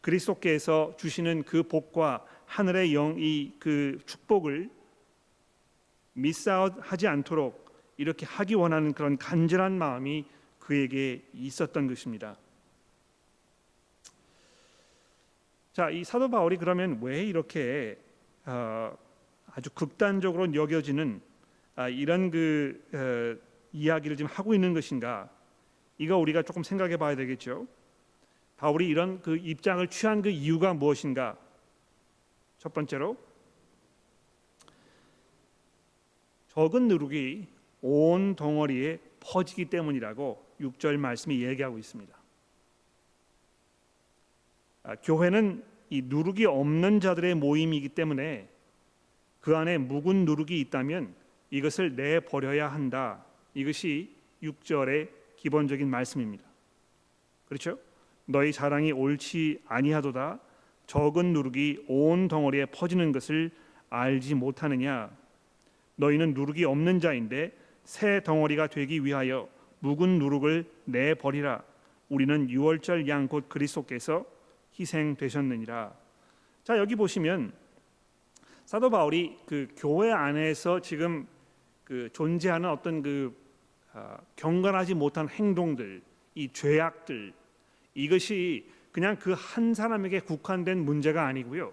그리스도께서 0.00 0.94
주시는 0.96 1.44
그 1.44 1.62
복과 1.62 2.24
하늘의 2.46 2.92
영이 2.92 3.54
그 3.58 3.98
축복을 4.06 4.70
미스아웃하지 6.14 7.06
않도록 7.06 7.68
이렇게 7.96 8.26
하기 8.26 8.54
원하는 8.54 8.92
그런 8.92 9.18
간절한 9.18 9.76
마음이 9.76 10.24
그에게 10.58 11.22
있었던 11.34 11.86
것입니다. 11.86 12.36
자, 15.72 15.90
이 15.90 16.04
사도 16.04 16.28
바울이 16.28 16.56
그러면 16.56 16.98
왜 17.02 17.24
이렇게 17.24 17.98
어, 18.44 18.96
아주 19.54 19.70
극단적으로 19.70 20.52
여겨지는 20.54 21.20
아, 21.76 21.88
이런 21.88 22.30
그 22.30 22.82
어, 22.92 23.46
이야기를 23.72 24.16
지금 24.16 24.30
하고 24.30 24.54
있는 24.54 24.74
것인가? 24.74 25.30
이거 25.98 26.16
우리가 26.16 26.42
조금 26.42 26.62
생각해 26.62 26.96
봐야 26.96 27.14
되겠죠. 27.14 27.66
바울이 28.58 28.88
이런 28.88 29.22
그 29.22 29.36
입장을 29.36 29.86
취한 29.88 30.20
그 30.20 30.28
이유가 30.28 30.74
무엇인가? 30.74 31.38
첫 32.58 32.74
번째로 32.74 33.16
적은 36.48 36.88
누룩이 36.88 37.46
온 37.82 38.34
덩어리에 38.34 38.98
퍼지기 39.20 39.66
때문이라고 39.66 40.44
6절 40.60 40.96
말씀이 40.96 41.44
얘기하고 41.44 41.78
있습니다. 41.78 42.18
아, 44.82 44.96
교회는 44.96 45.64
이 45.90 46.02
누룩이 46.02 46.44
없는 46.44 46.98
자들의 46.98 47.36
모임이기 47.36 47.90
때문에 47.90 48.48
그 49.40 49.56
안에 49.56 49.78
묵은 49.78 50.24
누룩이 50.24 50.58
있다면 50.60 51.14
이것을 51.50 51.94
내 51.94 52.18
버려야 52.18 52.72
한다. 52.72 53.24
이것이 53.54 54.14
6절의 54.42 55.10
기본적인 55.36 55.88
말씀입니다. 55.88 56.44
그렇죠? 57.46 57.78
너희 58.30 58.52
자랑이 58.52 58.92
옳지 58.92 59.62
아니하도다. 59.66 60.38
적은 60.86 61.32
누룩이 61.32 61.78
온 61.88 62.28
덩어리에 62.28 62.66
퍼지는 62.66 63.10
것을 63.10 63.50
알지 63.88 64.34
못하느냐? 64.34 65.10
너희는 65.96 66.34
누룩이 66.34 66.64
없는 66.64 67.00
자인데 67.00 67.52
새 67.84 68.22
덩어리가 68.22 68.66
되기 68.66 69.02
위하여 69.02 69.48
묵은 69.80 70.18
누룩을 70.18 70.70
내 70.84 71.14
버리라. 71.14 71.62
우리는 72.10 72.50
유월절 72.50 73.08
양 73.08 73.28
곧 73.28 73.48
그리스도께서 73.48 74.26
희생되셨느니라. 74.78 75.92
자 76.64 76.76
여기 76.76 76.96
보시면 76.96 77.52
사도 78.66 78.90
바울이 78.90 79.38
그 79.46 79.68
교회 79.74 80.12
안에서 80.12 80.80
지금 80.80 81.26
그 81.84 82.10
존재하는 82.12 82.68
어떤 82.68 83.02
그 83.02 83.34
아, 83.94 84.18
경건하지 84.36 84.92
못한 84.92 85.30
행동들, 85.30 86.02
이 86.34 86.52
죄악들 86.52 87.32
이것이 87.98 88.64
그냥 88.92 89.16
그 89.16 89.34
한 89.34 89.74
사람에게 89.74 90.20
국한된 90.20 90.78
문제가 90.78 91.26
아니고요. 91.26 91.72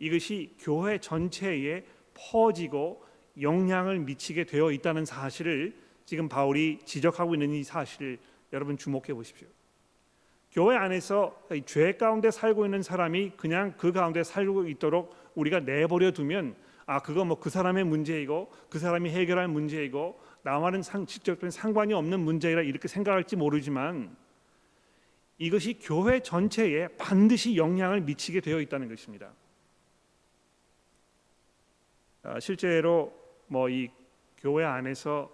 이것이 0.00 0.56
교회 0.58 0.98
전체에 0.98 1.84
퍼지고 2.14 3.04
영향을 3.40 4.00
미치게 4.00 4.44
되어 4.44 4.72
있다는 4.72 5.04
사실을 5.04 5.74
지금 6.04 6.28
바울이 6.28 6.80
지적하고 6.84 7.34
있는 7.34 7.52
이 7.52 7.62
사실을 7.62 8.18
여러분 8.52 8.76
주목해 8.76 9.14
보십시오. 9.14 9.46
교회 10.50 10.76
안에서 10.76 11.40
죄 11.64 11.92
가운데 11.92 12.32
살고 12.32 12.64
있는 12.64 12.82
사람이 12.82 13.32
그냥 13.36 13.74
그 13.78 13.92
가운데 13.92 14.24
살고 14.24 14.66
있도록 14.68 15.14
우리가 15.36 15.60
내버려 15.60 16.10
두면 16.10 16.56
아 16.86 16.98
그거 17.00 17.24
뭐 17.24 17.38
그 17.38 17.48
사람의 17.50 17.84
문제이고 17.84 18.50
그 18.68 18.80
사람이 18.80 19.10
해결할 19.10 19.46
문제이고 19.46 20.20
나와는 20.42 20.82
상, 20.82 21.06
직접적인 21.06 21.50
상관이 21.50 21.94
없는 21.94 22.18
문제이라 22.18 22.62
이렇게 22.62 22.88
생각할지 22.88 23.36
모르지만 23.36 24.14
이것이 25.42 25.80
교회 25.80 26.20
전체에 26.20 26.86
반드시 26.96 27.56
영향을 27.56 28.02
미치게 28.02 28.40
되어 28.40 28.60
있다는 28.60 28.88
것입니다. 28.88 29.32
아, 32.22 32.38
실제로 32.38 33.12
뭐 33.48 33.68
이 33.68 33.90
교회 34.38 34.64
안에서 34.64 35.28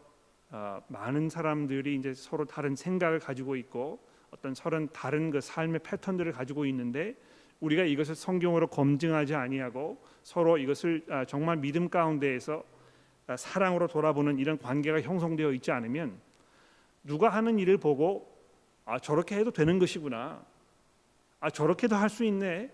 아, 0.51 0.81
많은 0.89 1.29
사람들이 1.29 1.95
이제 1.95 2.15
서로 2.15 2.47
다른 2.47 2.75
생각을 2.75 3.19
가지고 3.19 3.55
있고 3.57 3.99
어떤 4.31 4.55
서로 4.55 4.87
다른 4.87 5.31
그 5.31 5.43
삶의 5.43 5.81
패턴들을 5.81 6.33
가지고 6.33 6.65
있는데 6.65 7.15
우리가 7.61 7.85
이것을 7.85 8.15
성경으로 8.15 8.69
검증하지 8.69 9.35
아니하고 9.35 10.03
서로 10.23 10.57
이것을 10.57 11.05
아, 11.11 11.27
정말 11.27 11.59
믿음 11.59 11.91
가운데에서 11.91 12.65
아, 13.27 13.37
사랑으로 13.37 13.89
돌아보는 13.89 14.39
이런 14.39 14.57
관계가 14.57 15.03
형성되어 15.03 15.53
있지 15.53 15.71
않으면 15.71 16.19
누가 17.05 17.29
하는 17.29 17.59
일을 17.59 17.77
보고 17.77 18.38
아 18.89 18.99
저렇게 18.99 19.37
해도 19.37 19.51
되는 19.51 19.79
것이구나. 19.79 20.43
아 21.41 21.51
저렇게도 21.51 21.95
할 21.95 22.09
수 22.09 22.25
있네. 22.25 22.73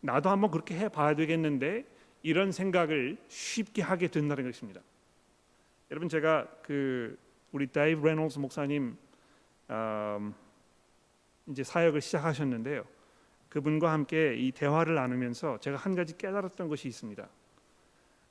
나도 0.00 0.30
한번 0.30 0.50
그렇게 0.50 0.74
해 0.78 0.88
봐야 0.88 1.14
되겠는데 1.14 1.84
이런 2.22 2.50
생각을 2.50 3.18
쉽게 3.28 3.82
하게 3.82 4.08
된다는 4.08 4.44
것입니다. 4.44 4.80
여러분 5.90 6.08
제가 6.08 6.48
그 6.62 7.18
우리 7.52 7.66
데이브 7.66 8.06
레이놀즈 8.06 8.38
목사님 8.38 8.96
음, 9.68 10.34
이제 11.46 11.62
사역을 11.62 12.00
시작하셨는데요. 12.00 12.84
그분과 13.50 13.92
함께 13.92 14.36
이 14.36 14.52
대화를 14.52 14.94
나누면서 14.94 15.58
제가 15.60 15.76
한 15.76 15.94
가지 15.94 16.16
깨달았던 16.16 16.68
것이 16.68 16.88
있습니다. 16.88 17.28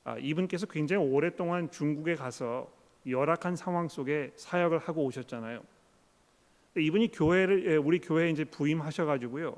아, 0.02 0.18
이분께서 0.18 0.66
굉장히 0.66 1.04
오랫동안 1.04 1.70
중국에 1.70 2.16
가서 2.16 2.72
열악한 3.06 3.54
상황 3.54 3.86
속에 3.88 4.32
사역을 4.34 4.78
하고 4.78 5.04
오셨잖아요. 5.04 5.62
이분이 6.76 7.10
교회를 7.10 7.66
예, 7.66 7.76
우리 7.76 7.98
교회에 7.98 8.30
이제 8.30 8.44
부임하셔가지고요. 8.44 9.56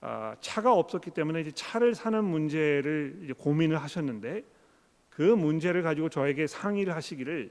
아, 0.00 0.36
차가 0.40 0.72
없었기 0.72 1.10
때문에 1.10 1.40
이제 1.40 1.50
차를 1.52 1.94
사는 1.94 2.22
문제를 2.24 3.34
고민을 3.38 3.78
하셨는데 3.78 4.44
그 5.10 5.22
문제를 5.22 5.82
가지고 5.82 6.08
저에게 6.08 6.46
상의를 6.46 6.94
하시기를 6.94 7.50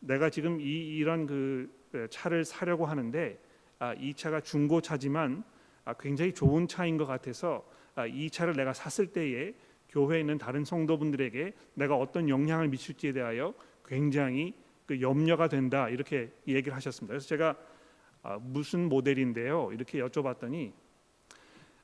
내가 0.00 0.30
지금 0.30 0.60
이 0.60 0.96
이런 0.96 1.26
그 1.26 2.08
차를 2.10 2.44
사려고 2.44 2.86
하는데 2.86 3.38
아, 3.78 3.94
이 3.94 4.14
차가 4.14 4.40
중고차지만 4.40 5.44
아, 5.84 5.94
굉장히 5.94 6.32
좋은 6.32 6.68
차인 6.68 6.96
것 6.96 7.06
같아서 7.06 7.66
아, 7.94 8.06
이 8.06 8.30
차를 8.30 8.54
내가 8.54 8.72
샀을 8.72 9.08
때에 9.08 9.54
교회에 9.88 10.20
있는 10.20 10.38
다른 10.38 10.64
성도분들에게 10.64 11.52
내가 11.74 11.96
어떤 11.96 12.28
영향을 12.28 12.68
미칠지에 12.68 13.12
대하여 13.12 13.54
굉장히 13.84 14.54
그 14.86 15.00
염려가 15.00 15.48
된다 15.48 15.88
이렇게 15.88 16.30
얘기를 16.46 16.74
하셨습니다. 16.74 17.12
그래서 17.12 17.26
제가 17.26 17.56
아, 18.26 18.38
무슨 18.42 18.88
모델인데요 18.88 19.70
이렇게 19.72 20.00
여쭤봤더니 20.00 20.72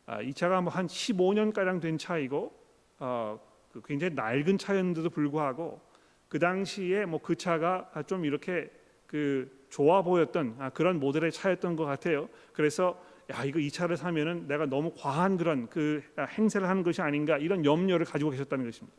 아, 0.07 0.20
이 0.20 0.35
차가 0.35 0.61
뭐 0.61 0.72
한 0.72 0.88
15년 0.88 1.52
가량 1.52 1.78
된 1.78 1.98
차이고 1.98 2.52
어, 2.98 3.40
그 3.72 3.81
굉장히 3.85 4.14
낡은 4.14 4.59
차였는데도 4.59 5.09
불구하고 5.11 5.81
그 6.28 6.40
당시에 6.40 7.05
뭐 7.05 7.20
그 7.20 7.37
차가 7.37 7.88
좀 8.09 8.24
이렇게 8.24 8.72
그 9.07 9.66
좋아 9.70 10.02
보였던 10.02 10.57
아, 10.59 10.70
그런 10.70 10.98
모델의 10.98 11.31
차였던 11.31 11.76
것 11.76 11.85
같아요. 11.85 12.28
그래서 12.52 13.00
야 13.31 13.44
이거 13.44 13.61
이 13.61 13.70
차를 13.70 13.96
사면은 13.96 14.48
내가 14.48 14.66
너무 14.66 14.92
과한 14.96 15.37
그런 15.37 15.68
그 15.68 16.02
행세를 16.18 16.68
하는 16.68 16.83
것이 16.83 17.00
아닌가 17.02 17.38
이런 17.38 17.64
염려를 17.64 18.05
가지고 18.05 18.31
계셨다는 18.31 18.64
것입니다. 18.64 18.98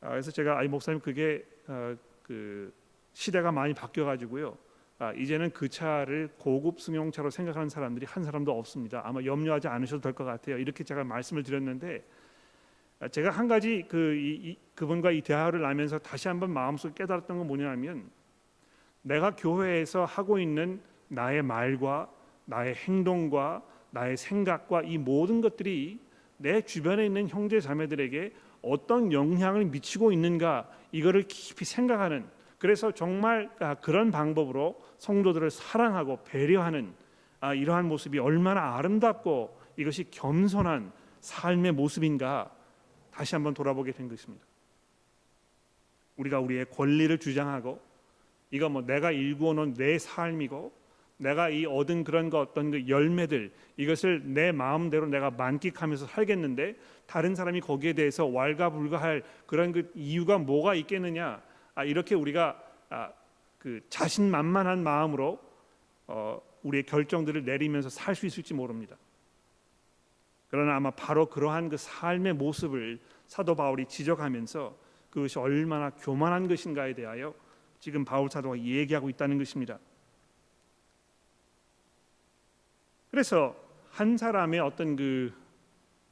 아, 0.00 0.10
그래서 0.10 0.30
제가 0.30 0.58
아이 0.58 0.68
목사님 0.68 1.00
그게 1.00 1.44
어, 1.66 1.96
그 2.22 2.72
시대가 3.14 3.50
많이 3.50 3.74
바뀌어 3.74 4.04
가지고요. 4.04 4.56
아, 5.02 5.12
이제는 5.14 5.50
그 5.50 5.68
차를 5.68 6.28
고급 6.38 6.80
승용차로 6.80 7.30
생각하는 7.30 7.68
사람들이 7.68 8.06
한 8.06 8.22
사람도 8.22 8.56
없습니다. 8.56 9.02
아마 9.04 9.20
염려하지 9.20 9.66
않으셔도 9.66 10.00
될 10.00 10.12
것 10.12 10.22
같아요. 10.24 10.58
이렇게 10.58 10.84
제가 10.84 11.02
말씀을 11.02 11.42
드렸는데 11.42 12.04
아, 13.00 13.08
제가 13.08 13.30
한 13.30 13.48
가지 13.48 13.84
그 13.88 14.14
이, 14.14 14.50
이, 14.50 14.58
그분과 14.76 15.10
이 15.10 15.20
대화를 15.20 15.66
하면서 15.66 15.98
다시 15.98 16.28
한번 16.28 16.52
마음속에 16.52 16.94
깨달았던 16.94 17.36
건 17.36 17.48
뭐냐면 17.48 18.08
내가 19.02 19.34
교회에서 19.34 20.04
하고 20.04 20.38
있는 20.38 20.80
나의 21.08 21.42
말과 21.42 22.08
나의 22.44 22.76
행동과 22.76 23.64
나의 23.90 24.16
생각과 24.16 24.82
이 24.82 24.98
모든 24.98 25.40
것들이 25.40 25.98
내 26.36 26.60
주변에 26.60 27.06
있는 27.06 27.28
형제 27.28 27.58
자매들에게 27.58 28.32
어떤 28.62 29.10
영향을 29.12 29.64
미치고 29.64 30.12
있는가 30.12 30.70
이거를 30.92 31.24
깊이 31.26 31.64
생각하는 31.64 32.24
그래서 32.62 32.92
정말 32.92 33.50
아, 33.58 33.74
그런 33.74 34.12
방법으로 34.12 34.80
성도들을 34.98 35.50
사랑하고 35.50 36.22
배려하는 36.22 36.94
아, 37.40 37.54
이러한 37.54 37.88
모습이 37.88 38.20
얼마나 38.20 38.76
아름답고 38.76 39.58
이것이 39.76 40.12
겸손한 40.12 40.92
삶의 41.18 41.72
모습인가 41.72 42.54
다시 43.10 43.34
한번 43.34 43.52
돌아보게 43.52 43.90
된 43.90 44.08
것입니다. 44.08 44.46
우리가 46.14 46.38
우리의 46.38 46.66
권리를 46.66 47.18
주장하고 47.18 47.80
이거 48.52 48.68
뭐 48.68 48.82
내가 48.82 49.10
일구어 49.10 49.54
놓은 49.54 49.74
내 49.74 49.98
삶이고 49.98 50.72
내가 51.16 51.48
이 51.48 51.66
얻은 51.66 52.04
그런 52.04 52.30
거 52.30 52.38
어떤 52.38 52.70
그 52.70 52.86
열매들 52.86 53.52
이것을 53.76 54.22
내 54.34 54.52
마음대로 54.52 55.06
내가 55.06 55.32
만끽하면서 55.32 56.06
살겠는데 56.06 56.76
다른 57.06 57.34
사람이 57.34 57.60
거기에 57.60 57.94
대해서 57.94 58.24
왈가불가할 58.24 59.24
그런 59.46 59.72
그 59.72 59.90
이유가 59.96 60.38
뭐가 60.38 60.76
있겠느냐 60.76 61.26
아, 61.26 61.51
이렇게 61.84 62.14
우리가 62.14 62.62
아, 62.90 63.12
그 63.58 63.80
자신만만한 63.88 64.82
마음으로 64.82 65.40
어, 66.06 66.40
우리의 66.62 66.84
결정들을 66.84 67.44
내리면서 67.44 67.88
살 67.88 68.14
수 68.14 68.26
있을지 68.26 68.54
모릅니다. 68.54 68.96
그러나 70.48 70.76
아마 70.76 70.90
바로 70.90 71.26
그러한 71.26 71.70
그 71.70 71.76
삶의 71.78 72.34
모습을 72.34 73.00
사도 73.26 73.54
바울이 73.54 73.86
지적하면서 73.86 74.76
그것이 75.10 75.38
얼마나 75.38 75.90
교만한 75.90 76.46
것인가에 76.46 76.94
대하여 76.94 77.34
지금 77.80 78.04
바울 78.04 78.28
사도가 78.28 78.58
얘기하고 78.58 79.08
있다는 79.08 79.38
것입니다. 79.38 79.78
그래서 83.10 83.56
한 83.90 84.16
사람의 84.16 84.60
어떤 84.60 84.96
그 84.96 85.32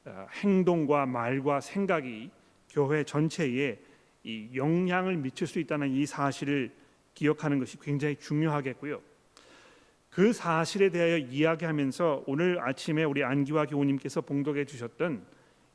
어, 0.07 0.27
행동과 0.31 1.07
말과 1.07 1.61
생각이 1.61 2.31
교회 2.70 3.05
전체에 3.05 3.79
이 4.24 4.50
영향을 4.54 5.16
미칠 5.16 5.46
수 5.46 5.59
있다는 5.59 5.90
이 5.90 6.06
사실을 6.06 6.72
기억하는 7.14 7.59
것이 7.59 7.78
굉장히 7.80 8.16
중요하겠고요. 8.16 9.00
그 10.11 10.33
사실에 10.33 10.90
대하여 10.90 11.18
이야기하면서 11.18 12.24
오늘 12.26 12.61
아침에 12.61 13.04
우리 13.04 13.22
안기화 13.22 13.66
교우님께서 13.66 14.22
봉독해 14.22 14.64
주셨던 14.64 15.24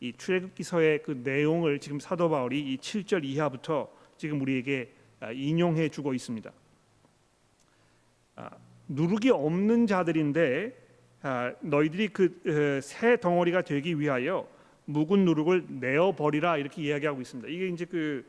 이 0.02 0.14
출애굽기서의 0.14 1.04
그 1.04 1.22
내용을 1.24 1.80
지금 1.80 2.00
사도 2.00 2.30
바울이 2.30 2.60
이 2.60 2.78
7절 2.78 3.24
이하부터 3.24 3.90
지금 4.18 4.42
우리에게 4.42 4.92
아, 5.22 5.32
인용해 5.32 5.90
주고 5.90 6.14
있습니다. 6.14 6.52
아, 8.36 8.50
누룩이 8.90 9.32
없는 9.32 9.88
자들인데 9.88 10.86
아, 11.22 11.54
너희들이 11.62 12.10
그새 12.10 13.14
어, 13.14 13.18
덩어리가 13.18 13.62
되기 13.62 14.00
위하여 14.00 14.48
묵은 14.86 15.26
누룩을 15.26 15.66
내어 15.70 16.14
버리라 16.16 16.58
이렇게 16.58 16.84
이야기하고 16.84 17.22
있습니다. 17.22 17.50
이게 17.50 17.68
이제 17.70 17.86
그 17.86 18.26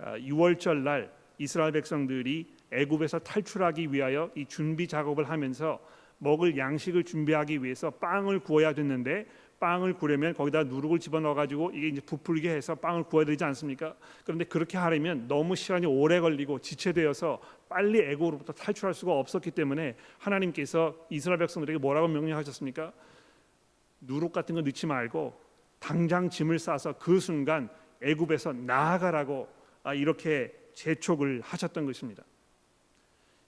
6월절 0.00 0.78
날 0.78 1.12
이스라엘 1.38 1.72
백성들이 1.72 2.46
애굽에서 2.72 3.20
탈출하기 3.20 3.92
위하여 3.92 4.30
이 4.34 4.46
준비 4.46 4.86
작업을 4.86 5.28
하면서 5.28 5.80
먹을 6.18 6.56
양식을 6.56 7.04
준비하기 7.04 7.64
위해서 7.64 7.90
빵을 7.90 8.40
구워야 8.40 8.74
됐는데 8.74 9.26
빵을 9.58 9.94
구려면 9.94 10.32
거기다 10.34 10.64
누룩을 10.64 10.98
집어넣어 10.98 11.34
가지고 11.34 11.70
이게 11.74 11.88
이제 11.88 12.00
부풀게 12.00 12.50
해서 12.50 12.74
빵을 12.74 13.04
구워야 13.04 13.26
되지 13.26 13.44
않습니까? 13.44 13.94
그런데 14.24 14.44
그렇게 14.44 14.78
하려면 14.78 15.28
너무 15.28 15.54
시간이 15.54 15.86
오래 15.86 16.18
걸리고 16.20 16.60
지체되어서 16.60 17.40
빨리 17.68 18.00
애고로부터 18.00 18.54
탈출할 18.54 18.94
수가 18.94 19.12
없었기 19.12 19.50
때문에 19.50 19.96
하나님께서 20.18 20.96
이스라엘 21.10 21.38
백성들에게 21.40 21.78
뭐라고 21.78 22.08
명령하셨습니까? 22.08 22.92
누룩 24.00 24.32
같은 24.32 24.54
거 24.54 24.62
넣지 24.62 24.86
말고 24.86 25.38
당장 25.78 26.30
짐을 26.30 26.58
싸서 26.58 26.94
그 26.94 27.20
순간 27.20 27.68
애굽에서 28.02 28.54
나아가라고 28.54 29.46
아, 29.46 29.59
이렇게 29.94 30.52
재촉을 30.74 31.40
하셨던 31.42 31.86
것입니다. 31.86 32.24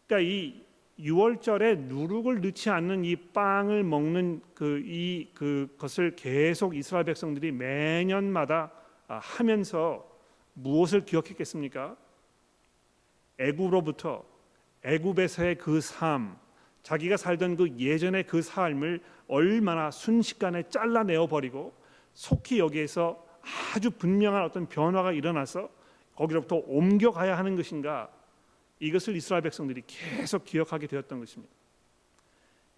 그러니까 0.06 0.30
이 0.30 0.64
6월절에 0.98 1.78
누룩을 1.78 2.40
넣지 2.42 2.70
않는 2.70 3.04
이 3.04 3.16
빵을 3.16 3.82
먹는 3.82 4.42
그 4.54 4.82
이 4.84 5.28
그것을 5.34 6.14
계속 6.16 6.76
이스라엘 6.76 7.04
백성들이 7.04 7.52
매년마다 7.52 8.70
아, 9.08 9.18
하면서 9.18 10.08
무엇을 10.54 11.04
기억했겠습니까? 11.04 11.96
애굽로부터 13.38 14.24
애굽에서의 14.84 15.56
그 15.58 15.80
삶, 15.80 16.36
자기가 16.82 17.16
살던 17.16 17.56
그 17.56 17.70
예전의 17.78 18.26
그 18.26 18.42
삶을 18.42 19.00
얼마나 19.28 19.90
순식간에 19.90 20.68
잘라내어 20.68 21.26
버리고 21.26 21.72
속히 22.14 22.58
여기에서 22.58 23.24
아주 23.74 23.90
분명한 23.90 24.44
어떤 24.44 24.68
변화가 24.68 25.12
일어나서 25.12 25.70
거기로부터 26.14 26.56
옮겨가야 26.66 27.36
하는 27.36 27.56
것인가 27.56 28.10
이것을 28.80 29.16
이스라엘 29.16 29.42
백성들이 29.42 29.82
계속 29.86 30.44
기억하게 30.44 30.86
되었던 30.86 31.20
것입니다. 31.20 31.54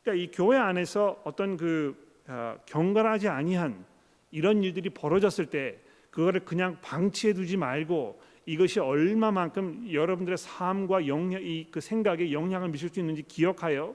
그러니까 0.03 0.23
이 0.23 0.31
교회 0.31 0.59
안에서 0.59 1.21
어떤 1.25 1.57
그 1.57 1.97
어, 2.27 2.57
경건하지 2.67 3.29
아니한 3.29 3.85
이런 4.31 4.63
일들이 4.63 4.91
벌어졌을 4.91 5.47
때 5.47 5.79
그거를 6.11 6.45
그냥 6.45 6.79
방치해 6.81 7.33
두지 7.33 7.57
말고 7.57 8.21
이것이 8.47 8.81
얼마만큼 8.81 9.93
여러분들의 9.93 10.37
삶과 10.37 11.07
영향, 11.07 11.43
이그 11.43 11.81
생각에 11.81 12.33
영향을 12.33 12.69
미칠 12.69 12.89
수 12.89 13.01
있는지 13.01 13.23
기억하여 13.23 13.95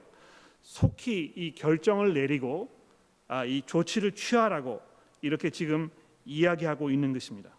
속히 0.62 1.32
이 1.36 1.54
결정을 1.54 2.14
내리고 2.14 2.68
아, 3.28 3.44
이 3.44 3.62
조치를 3.62 4.12
취하라고 4.12 4.80
이렇게 5.22 5.50
지금 5.50 5.88
이야기하고 6.24 6.90
있는 6.90 7.12
것입니다. 7.12 7.50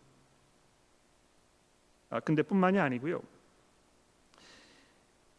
아, 2.12 2.19
근데 2.19 2.43
뿐만이 2.43 2.78
아니고요. 2.78 3.24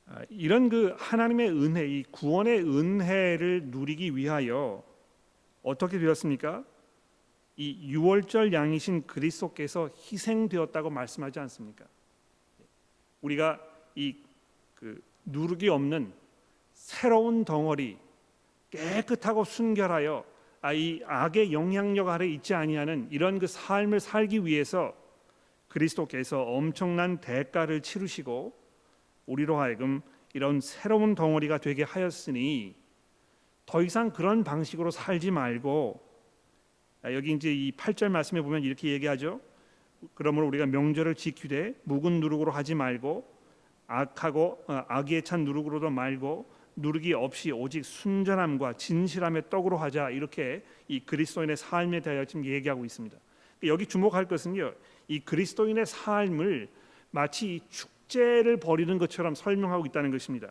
아, 0.06 0.22
이런 0.28 0.68
그 0.68 0.96
하나님의 0.98 1.50
은혜, 1.50 1.86
이 1.86 2.02
구원의 2.10 2.64
은혜를 2.64 3.66
누리기 3.66 4.16
위하여 4.16 4.82
어떻게 5.62 6.00
되었습니까? 6.00 6.64
이 7.56 7.88
유월절 7.88 8.52
양이신 8.52 9.06
그리스도께서 9.06 9.88
희생되었다고 10.10 10.90
말씀하지 10.90 11.38
않습니까? 11.38 11.84
우리가 13.20 13.60
이 13.94 14.16
그 14.82 15.00
누룩이 15.26 15.68
없는 15.68 16.12
새로운 16.72 17.44
덩어리 17.44 17.98
깨끗하고 18.70 19.44
순결하여 19.44 20.24
아, 20.60 20.72
이 20.72 21.00
악의 21.06 21.52
영향력 21.52 22.08
아래 22.08 22.26
있지 22.26 22.52
아니하는 22.52 23.06
이런 23.12 23.38
그 23.38 23.46
삶을 23.46 24.00
살기 24.00 24.44
위해서 24.44 24.92
그리스도께서 25.72 26.42
엄청난 26.42 27.18
대가를 27.18 27.80
치르시고 27.80 28.52
우리로 29.24 29.58
하여금 29.58 30.02
이런 30.34 30.60
새로운 30.60 31.14
덩어리가 31.14 31.58
되게 31.58 31.82
하였으니 31.82 32.74
더 33.64 33.82
이상 33.82 34.10
그런 34.10 34.44
방식으로 34.44 34.90
살지 34.90 35.30
말고 35.30 36.12
아, 37.02 37.12
여기 37.14 37.32
이제 37.32 37.52
이 37.52 37.72
8절 37.72 38.10
말씀에 38.10 38.42
보면 38.42 38.62
이렇게 38.62 38.90
얘기하죠. 38.90 39.40
그러므로 40.14 40.46
우리가 40.48 40.66
명절을 40.66 41.14
지키되 41.14 41.74
묵은 41.84 42.20
누룩으로 42.20 42.52
하지 42.52 42.74
말고 42.74 43.26
악하고 43.86 44.64
어, 44.68 44.84
악에 44.88 45.22
찬 45.22 45.44
누룩으로도 45.44 45.88
말고 45.88 46.50
누룩이 46.76 47.14
없이 47.14 47.50
오직 47.50 47.84
순전함과 47.84 48.74
진실함의 48.74 49.44
떡으로 49.48 49.78
하자 49.78 50.10
이렇게 50.10 50.64
이 50.88 51.00
그리스도인의 51.00 51.56
삶에 51.56 52.00
대하여 52.00 52.26
지금 52.26 52.44
얘기하고 52.44 52.84
있습니다. 52.84 53.16
여기 53.64 53.86
주목할 53.86 54.26
것은요. 54.26 54.72
이 55.08 55.20
그리스도인의 55.20 55.86
삶을 55.86 56.68
마치 57.10 57.60
축제를 57.68 58.56
벌이는 58.58 58.98
것처럼 58.98 59.34
설명하고 59.34 59.86
있다는 59.86 60.10
것입니다. 60.10 60.50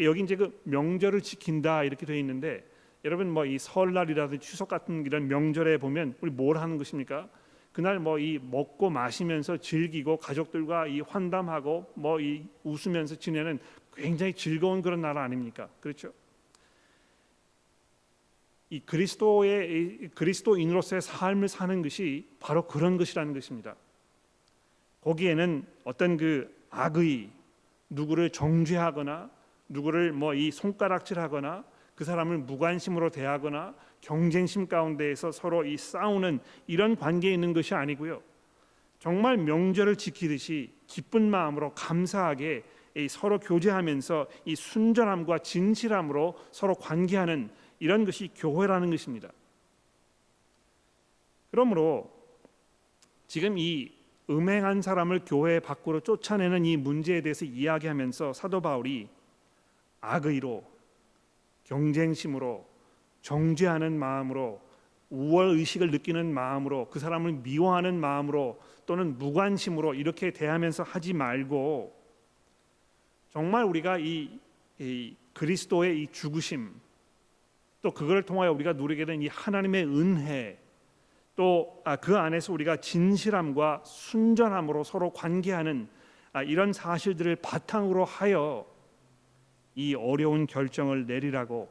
여기 0.00 0.20
이제 0.22 0.36
그 0.36 0.60
명절을 0.64 1.20
지킨다 1.22 1.84
이렇게 1.84 2.04
되어 2.06 2.16
있는데 2.16 2.64
여러분 3.04 3.30
뭐 3.30 3.44
이 3.44 3.58
설날이라든지 3.58 4.44
추석 4.44 4.68
같은 4.68 5.04
이런 5.06 5.28
명절에 5.28 5.76
보면 5.78 6.14
우리 6.20 6.30
뭘 6.30 6.56
하는 6.58 6.78
것입니까? 6.78 7.28
그날 7.72 7.98
뭐 7.98 8.18
이 8.18 8.38
먹고 8.38 8.90
마시면서 8.90 9.56
즐기고 9.58 10.16
가족들과 10.18 10.86
이 10.86 11.00
환담하고 11.00 11.92
뭐 11.94 12.20
이 12.20 12.44
웃으면서 12.64 13.16
지내는 13.16 13.58
굉장히 13.94 14.32
즐거운 14.32 14.82
그런 14.82 15.00
나라 15.00 15.22
아닙니까? 15.22 15.68
그렇죠? 15.80 16.12
이 18.74 18.80
그리스도의 18.80 19.70
이 19.70 20.08
그리스도인으로서의 20.08 21.00
삶을 21.00 21.46
사는 21.46 21.80
것이 21.80 22.26
바로 22.40 22.66
그런 22.66 22.96
것이라는 22.96 23.32
것입니다. 23.32 23.76
거기에는 25.00 25.64
어떤 25.84 26.16
그 26.16 26.52
악의 26.70 27.30
누구를 27.90 28.30
정죄하거나 28.30 29.30
누구를 29.68 30.12
뭐 30.12 30.34
이 30.34 30.50
손가락질하거나 30.50 31.64
그 31.94 32.02
사람을 32.02 32.38
무관심으로 32.38 33.10
대하거나 33.10 33.76
경쟁심 34.00 34.66
가운데에서 34.66 35.30
서로 35.30 35.64
이 35.64 35.76
싸우는 35.76 36.40
이런 36.66 36.96
관계에 36.96 37.32
있는 37.32 37.52
것이 37.52 37.74
아니고요. 37.74 38.22
정말 38.98 39.36
명절을 39.36 39.94
지키듯이 39.94 40.72
기쁜 40.88 41.30
마음으로 41.30 41.74
감사하게 41.74 42.64
서로 43.08 43.38
교제하면서 43.38 44.26
이 44.46 44.56
순전함과 44.56 45.38
진실함으로 45.38 46.36
서로 46.50 46.74
관계하는 46.74 47.50
이런 47.84 48.06
것이 48.06 48.30
교회라는 48.34 48.88
것입니다. 48.88 49.28
그러므로 51.50 52.10
지금 53.26 53.58
이 53.58 53.92
음행한 54.30 54.80
사람을 54.80 55.26
교회 55.26 55.60
밖으로 55.60 56.00
쫓아내는 56.00 56.64
이 56.64 56.78
문제에 56.78 57.20
대해서 57.20 57.44
이야기하면서 57.44 58.32
사도 58.32 58.62
바울이 58.62 59.10
악의로 60.00 60.64
경쟁심으로 61.64 62.66
정죄하는 63.20 63.98
마음으로 63.98 64.62
우월 65.10 65.48
의식을 65.50 65.90
느끼는 65.90 66.32
마음으로 66.32 66.88
그 66.88 66.98
사람을 66.98 67.32
미워하는 67.32 68.00
마음으로 68.00 68.58
또는 68.86 69.18
무관심으로 69.18 69.92
이렇게 69.92 70.30
대하면서 70.30 70.84
하지 70.84 71.12
말고 71.12 71.94
정말 73.28 73.64
우리가 73.64 73.98
이, 73.98 74.40
이 74.78 75.16
그리스도의 75.34 76.00
이 76.00 76.06
죽으심 76.06 76.82
또 77.84 77.90
그걸 77.92 78.22
통하여 78.22 78.50
우리가 78.50 78.72
누리게 78.72 79.04
된 79.04 79.20
이 79.20 79.28
하나님의 79.28 79.84
은혜 79.84 80.58
또그 81.36 82.16
아, 82.16 82.24
안에서 82.24 82.52
우리가 82.54 82.78
진실함과 82.78 83.82
순전함으로 83.84 84.84
서로 84.84 85.12
관계하는 85.12 85.88
아, 86.32 86.42
이런 86.42 86.72
사실들을 86.72 87.36
바탕으로 87.36 88.06
하여 88.06 88.66
이 89.74 89.94
어려운 89.94 90.46
결정을 90.46 91.06
내리라고 91.06 91.68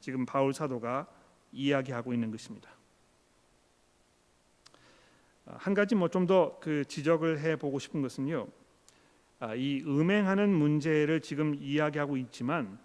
지금 0.00 0.26
바울 0.26 0.52
사도가 0.52 1.06
이야기하고 1.52 2.12
있는 2.12 2.30
것입니다. 2.30 2.68
아, 5.46 5.56
한 5.58 5.72
가지 5.72 5.94
뭐 5.94 6.08
좀 6.08 6.26
더 6.26 6.58
그 6.60 6.84
지적을 6.84 7.40
해 7.40 7.56
보고 7.56 7.78
싶은 7.78 8.02
것은요. 8.02 8.46
이 9.56 9.82
음행하는 9.86 10.50
문제를 10.50 11.20
지금 11.22 11.54
이야기하고 11.54 12.16
있지만 12.18 12.78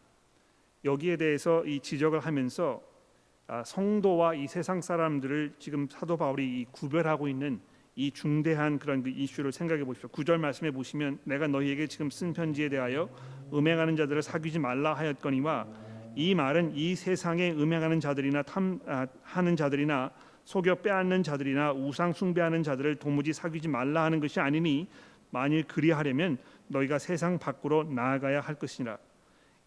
여기에 0.83 1.17
대해서 1.17 1.63
이 1.65 1.79
지적을 1.79 2.19
하면서 2.19 2.81
아, 3.47 3.63
성도와 3.63 4.35
이 4.35 4.47
세상 4.47 4.81
사람들을 4.81 5.55
지금 5.59 5.87
사도 5.89 6.17
바울이 6.17 6.65
구별하고 6.71 7.27
있는 7.27 7.59
이 7.95 8.11
중대한 8.11 8.79
그런 8.79 9.03
그 9.03 9.09
이슈를 9.09 9.51
생각해 9.51 9.83
보십시오. 9.83 10.09
구절 10.09 10.37
말씀에 10.37 10.71
보시면 10.71 11.19
내가 11.25 11.47
너희에게 11.47 11.87
지금 11.87 12.09
쓴 12.09 12.33
편지에 12.33 12.69
대하여 12.69 13.09
음행하는 13.53 13.97
자들을 13.97 14.21
사귀지 14.21 14.59
말라 14.59 14.93
하였거니와 14.93 15.67
이 16.15 16.33
말은 16.33 16.75
이 16.75 16.95
세상에 16.95 17.51
음행하는 17.51 17.99
자들이나 17.99 18.43
탐 18.43 18.79
아, 18.85 19.07
자들이나 19.57 20.11
속여 20.45 20.75
빼앗는 20.75 21.23
자들이나 21.23 21.73
우상 21.73 22.13
숭배하는 22.13 22.63
자들을 22.63 22.95
도무지 22.95 23.33
사귀지 23.33 23.67
말라 23.67 24.03
하는 24.03 24.19
것이 24.19 24.39
아니니 24.39 24.87
만일 25.29 25.63
그리하려면 25.63 26.37
너희가 26.67 26.99
세상 26.99 27.37
밖으로 27.37 27.83
나아가야 27.83 28.41
할 28.41 28.55
것이라 28.55 28.97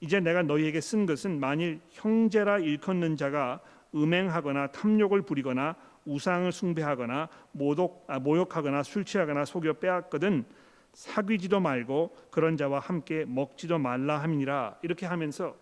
이제 0.04 0.20
내가 0.20 0.42
너희에게 0.42 0.82
쓴 0.82 1.06
것은 1.06 1.40
만일 1.40 1.80
형제라 1.88 2.58
일컫는 2.58 3.16
자가 3.16 3.60
음행하거나 3.94 4.66
탐욕을 4.66 5.22
부리거나 5.22 5.76
우상을 6.04 6.52
숭배하거나 6.52 7.30
모독, 7.52 8.04
아, 8.06 8.18
모욕하거나 8.18 8.82
술 8.82 9.06
취하거나 9.06 9.46
속여 9.46 9.72
빼앗거든 9.74 10.44
사귀지도 10.92 11.58
말고 11.58 12.14
그런 12.30 12.58
자와 12.58 12.80
함께 12.80 13.24
먹지도 13.24 13.78
말라 13.78 14.18
함이니라 14.18 14.80
이렇게 14.82 15.06
하면서 15.06 15.56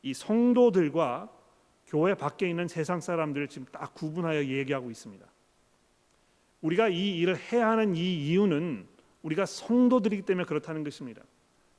이 0.00 0.14
성도들과 0.14 1.28
교회 1.86 2.14
밖에 2.14 2.48
있는 2.48 2.68
세상 2.68 3.02
사람들을 3.02 3.48
지금 3.48 3.66
딱 3.70 3.92
구분하여 3.92 4.46
얘기하고 4.46 4.90
있습니다. 4.90 5.26
우리가 6.62 6.88
이 6.88 7.18
일을 7.18 7.36
해야 7.36 7.68
하는 7.68 7.94
이 7.94 8.28
이유는 8.28 8.86
우리가 9.20 9.44
성도들이기 9.44 10.22
때문에 10.22 10.46
그렇다는 10.46 10.84
것입니다. 10.84 11.20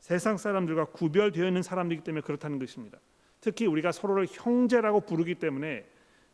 세상 0.10 0.38
사람들과 0.38 0.86
구별되어 0.86 1.46
있는 1.46 1.62
사람들이기 1.62 2.04
때문에 2.04 2.22
그렇다는 2.22 2.58
것입니다. 2.58 2.98
특히 3.42 3.68
우리가 3.68 3.92
서로를 3.92 4.26
형제라고 4.28 5.02
부르기 5.02 5.36
때문에 5.36 5.88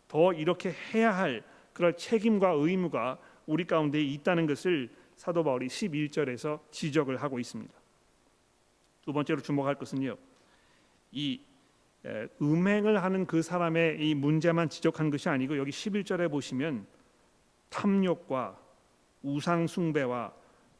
더 0.08 0.32
이렇게 0.32 0.72
해야 0.94 1.14
할 1.14 1.44
그런 1.74 1.98
책임과 1.98 2.52
의무가 2.52 3.20
우리 3.46 3.68
가운데 3.68 4.02
있다는 4.02 4.48
것을 4.48 4.90
사도 5.18 5.44
바울이 5.44 5.68
11절에서 5.68 6.62
지적을 6.72 7.18
하고 7.18 7.38
있습니다. 7.38 7.74
두 9.02 9.12
번째로 9.12 9.42
주목할 9.42 9.76
것은요. 9.76 10.16
이 11.12 11.42
음행을 12.42 13.04
하는 13.04 13.26
그 13.26 13.42
사람의 13.42 14.00
이 14.00 14.16
문제만 14.16 14.70
지적한 14.70 15.10
것이 15.10 15.28
아니고 15.28 15.58
여기 15.58 15.72
11절에 15.72 16.32
보시면 16.32 16.88
탐욕과 17.68 18.58
우상 19.22 19.68
숭배와 19.68 20.34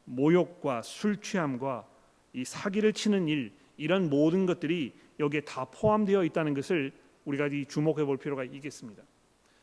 모욕과 0.06 0.80
술 0.80 1.20
취함과 1.20 1.95
이 2.36 2.44
사기를 2.44 2.92
치는 2.92 3.28
일 3.28 3.52
이런 3.78 4.10
모든 4.10 4.44
것들이 4.44 4.94
여기에 5.18 5.40
다 5.40 5.64
포함되어 5.64 6.22
있다는 6.24 6.52
것을 6.52 6.92
우리가 7.24 7.48
주목해 7.66 8.04
볼 8.04 8.18
필요가 8.18 8.44
있겠습니다. 8.44 9.02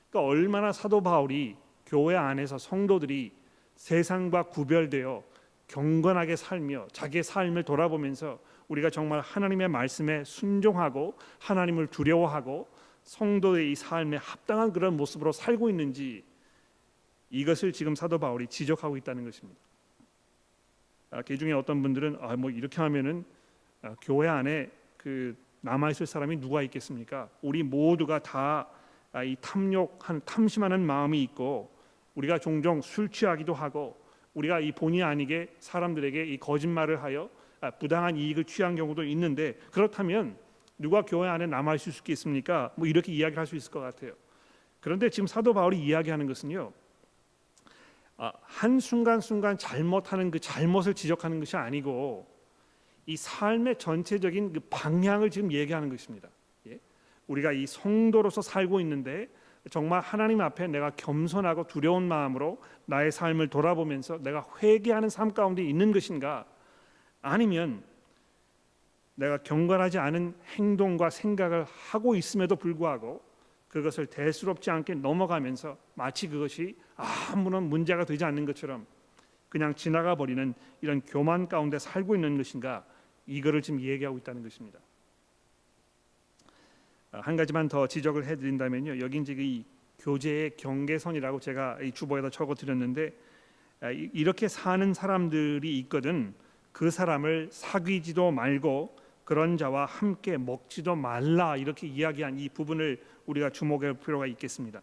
그러니까 0.10 0.28
얼마나 0.28 0.72
사도 0.72 1.02
바울이 1.02 1.56
교회 1.86 2.16
안에서 2.16 2.58
성도들이 2.58 3.32
세상과 3.76 4.44
구별되어 4.44 5.24
경건하게 5.68 6.36
살며 6.36 6.88
자기의 6.92 7.24
삶을 7.24 7.64
돌아보면서 7.64 8.40
우리가 8.68 8.90
정말 8.90 9.22
하나님의 9.22 9.68
말씀에 9.68 10.24
순종하고 10.24 11.16
하나님을 11.40 11.88
두려워하고 11.88 12.68
성도의 13.04 13.72
이 13.72 13.76
삶에 13.76 14.18
합당한 14.18 14.74
그런 14.74 14.98
모습으로 14.98 15.32
살고 15.32 15.70
있는지 15.70 16.24
이것을 17.30 17.72
지금 17.72 17.94
사도 17.94 18.18
바울이 18.18 18.48
지적하고 18.48 18.98
있다는 18.98 19.26
것입니다. 19.26 19.60
아, 21.14 21.22
그 21.22 21.38
중에 21.38 21.52
어떤 21.54 21.84
분들은 21.84 22.18
아, 22.20 22.36
뭐 22.36 22.50
이렇게 22.50 22.82
하면은 22.82 23.24
아, 23.84 23.96
교회 24.02 24.28
안에 24.28 24.70
그 24.98 25.38
남아 25.62 25.92
있을 25.92 26.08
사람이 26.08 26.38
누가 26.38 26.64
있겠습니까? 26.64 27.30
우리 27.44 27.62
모두가 27.62 28.20
다이 28.20 28.66
아, 29.14 29.36
탐욕한 29.40 30.22
탐심하는 30.26 30.82
마음이 30.82 31.22
있고 31.22 31.72
우리가 32.16 32.40
종종 32.40 32.82
술 32.82 33.10
취하기도 33.10 33.54
하고 33.54 33.96
우리가 34.34 34.60
이 34.60 34.72
본의 34.72 35.04
아니게 35.04 35.56
사람들에게 35.60 36.26
이 36.26 36.38
거짓말을 36.40 37.04
하여 37.04 37.30
아, 37.62 37.70
부당한 37.70 38.18
이익을 38.18 38.46
취한 38.46 38.76
경우도 38.76 39.04
있는데 39.04 39.54
그렇다면 39.72 40.36
누가 40.80 41.04
교회 41.04 41.30
안에 41.30 41.46
남아 41.46 41.76
있을 41.76 41.92
수 41.92 42.00
있겠습니까? 42.00 42.74
뭐 42.76 42.88
이렇게 42.88 43.12
이야기할 43.12 43.46
수 43.46 43.56
있을 43.56 43.72
것 43.72 43.82
같아요. 43.82 44.14
그런데 44.80 45.12
지금 45.12 45.28
사도 45.28 45.54
바울이 45.54 45.78
이야기하는 45.78 46.26
것은요. 46.26 46.74
한 48.44 48.80
순간 48.80 49.20
순간 49.20 49.58
잘못하는 49.58 50.32
그 50.32 50.40
잘못을 50.40 50.94
지적하는 50.94 51.40
것이 51.40 51.58
아니고 51.58 52.28
이 53.06 53.18
삶의 53.18 53.80
전체적인 53.80 54.54
그 54.54 54.60
방향을 54.70 55.30
지금 55.30 55.52
얘기하는 55.52 55.90
것입니다. 55.90 56.30
예? 56.68 56.80
우리가 57.28 57.52
이 57.52 57.66
성도로서 57.68 58.42
살고 58.42 58.80
있는데 58.82 59.28
정말 59.70 60.02
하나님 60.02 60.42
앞에 60.42 60.68
내가 60.68 60.92
겸손하고 60.92 61.68
두려운 61.68 62.08
마음으로 62.08 62.62
나의 62.86 63.12
삶을 63.12 63.50
돌아보면서 63.50 64.18
내가 64.20 64.46
회개하는 64.62 65.10
삶 65.10 65.34
가운데 65.34 65.64
있는 65.64 65.92
것인가 65.92 66.46
아니면 67.22 67.84
내가 69.16 69.38
경건하지 69.38 70.00
않은 70.00 70.36
행동과 70.56 71.10
생각을 71.10 71.66
하고 71.92 72.16
있음에도 72.16 72.56
불구하고 72.56 73.22
그것을 73.74 74.06
대수롭지 74.06 74.70
않게 74.70 74.94
넘어가면서 74.94 75.80
마치 75.96 76.28
그것이 76.28 76.78
아무런 76.96 77.64
문제가 77.64 78.06
되지 78.06 78.24
않는 78.24 78.46
것처럼 78.46 78.86
그냥 79.50 79.74
지나가 79.74 80.14
버리는 80.14 80.54
이런 80.82 81.02
교만 81.02 81.48
가운데 81.48 81.80
살고 81.80 82.14
있는 82.14 82.38
것인가 82.38 82.86
이거를 83.26 83.64
지금 83.64 83.82
얘기하고 83.82 84.20
있다는 84.20 84.44
것입니다. 84.44 84.78
아, 87.14 87.22
한 87.22 87.36
가지만 87.36 87.68
더 87.68 87.88
지적을 87.88 88.26
해드린다면요. 88.26 89.00
여기 89.00 89.18
이제 89.18 89.34
이 89.40 89.66
교제의 89.98 90.56
경계선이라고 90.56 91.40
제가 91.40 91.82
이 91.82 91.92
주보에다 91.94 92.30
적어드렸는데 92.30 93.12
아, 93.82 93.90
이렇게 93.90 94.48
사는 94.48 94.94
사람들이 94.94 95.80
있거든 95.80 96.36
그 96.72 96.92
사람을 96.92 97.50
사귀지도 97.52 98.30
말고 98.30 98.96
그런 99.24 99.58
자와 99.58 99.86
함께 99.86 100.38
먹지도 100.38 100.96
말라 100.96 101.56
이렇게 101.58 101.88
이야기한 101.88 102.40
이 102.40 102.50
부분을 102.50 103.02
우리가 103.26 103.50
주목할 103.50 103.96
필요가 103.96 104.28
있겠습니다. 104.28 104.82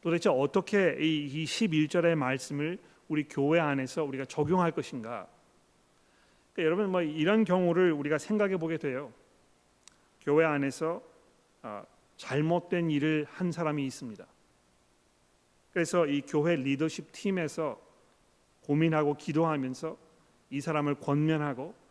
도대체 0.00 0.28
어떻게 0.28 0.96
이 1.00 1.44
11절의 1.44 2.14
말씀을 2.14 2.78
우리 3.08 3.24
교회 3.24 3.60
안에서 3.60 4.04
우리가 4.04 4.24
적용할 4.24 4.72
것인가? 4.72 5.26
그러니까 6.52 6.62
여러분 6.66 6.90
뭐 6.90 7.02
이런 7.02 7.44
경우를 7.44 7.92
우리가 7.92 8.18
생각해 8.18 8.56
보게 8.56 8.76
돼요. 8.76 9.12
교회 10.20 10.44
안에서 10.44 11.02
아, 11.62 11.84
잘못된 12.16 12.90
일을 12.90 13.26
한 13.28 13.52
사람이 13.52 13.84
있습니다. 13.86 14.26
그래서 15.72 16.06
이 16.06 16.22
교회 16.22 16.56
리더십 16.56 17.12
팀에서 17.12 17.80
고민하고 18.62 19.14
기도하면서 19.14 19.96
이 20.50 20.60
사람을 20.60 20.96
권면하고 20.96 21.74
아, 21.74 21.83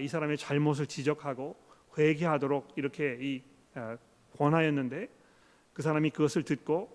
이 0.00 0.08
사람의 0.08 0.36
잘못을 0.36 0.86
지적하고 0.86 1.56
회개하도록 1.96 2.72
이렇게 2.76 3.16
이 3.20 3.42
아, 3.74 3.96
권하였는데 4.36 5.08
그 5.72 5.82
사람이 5.82 6.10
그것을 6.10 6.42
듣고 6.42 6.94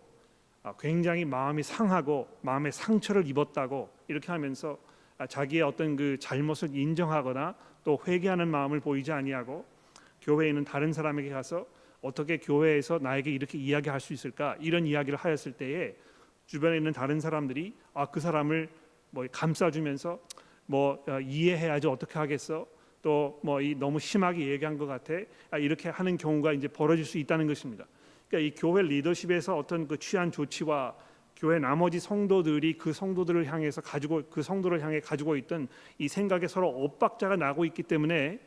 아, 0.64 0.74
굉장히 0.80 1.26
마음이 1.26 1.64
상하고 1.64 2.28
마음의 2.42 2.72
상처를 2.72 3.28
입었다고 3.28 3.90
이렇게 4.08 4.32
하면서 4.32 4.78
아, 5.18 5.26
자기의 5.26 5.64
어떤 5.64 5.96
그 5.96 6.18
잘못을 6.20 6.76
인정하거나 6.76 7.56
또 7.84 8.00
회개하는 8.08 8.48
마음을 8.48 8.80
보이지 8.80 9.12
아니하고 9.12 9.66
교회에 10.22 10.50
있는 10.50 10.64
다른 10.64 10.94
사람에게 10.94 11.30
가서 11.30 11.66
어떻게 12.02 12.38
교회에서 12.38 13.00
나에게 13.02 13.32
이렇게 13.32 13.58
이야기할 13.58 14.00
수 14.00 14.14
있을까? 14.14 14.56
이런 14.60 14.86
이야기를 14.86 15.18
하였을 15.18 15.54
때에 15.54 15.96
주변에 16.46 16.78
있는 16.78 16.92
다른 16.92 17.20
사람들이 17.20 17.76
아 17.94 18.06
그 18.08 18.20
사람을 18.20 18.70
뭐 19.12 19.26
감싸주면서 19.32 20.20
뭐 20.66 21.04
어, 21.08 21.20
이해해야지 21.20 21.88
어떻게 21.88 22.18
하겠어 22.18 22.66
또 23.02 23.40
뭐 23.44 23.62
이 23.62 23.76
너무 23.76 24.00
심하게 24.00 24.48
얘기한 24.50 24.78
것 24.78 24.86
같아 24.86 25.14
아, 25.50 25.58
이렇게 25.58 25.90
하는 25.90 26.18
경우가 26.18 26.54
이제 26.54 26.68
벌어질 26.68 27.06
수 27.06 27.18
있다는 27.18 27.48
것입니다. 27.48 27.86
그러니까 28.28 28.48
이 28.48 28.60
교회 28.60 28.82
리더십에서 28.84 29.58
어떤 29.58 29.88
그 29.88 29.98
취한 29.98 30.32
조치와 30.32 30.96
교회 31.36 31.60
나머지 31.60 32.00
성도들이 32.00 32.78
그 32.78 32.94
성도들을 32.94 33.52
향해서 33.52 33.82
가지고 33.82 34.22
그 34.30 34.42
성도를 34.42 34.82
향해 34.82 35.00
가지고 35.00 35.36
있던 35.38 35.68
이 35.98 36.08
생각에 36.08 36.48
서로 36.48 36.70
엇박자가 36.70 37.36
나고 37.36 37.66
있기 37.66 37.84
때문에 37.84 38.40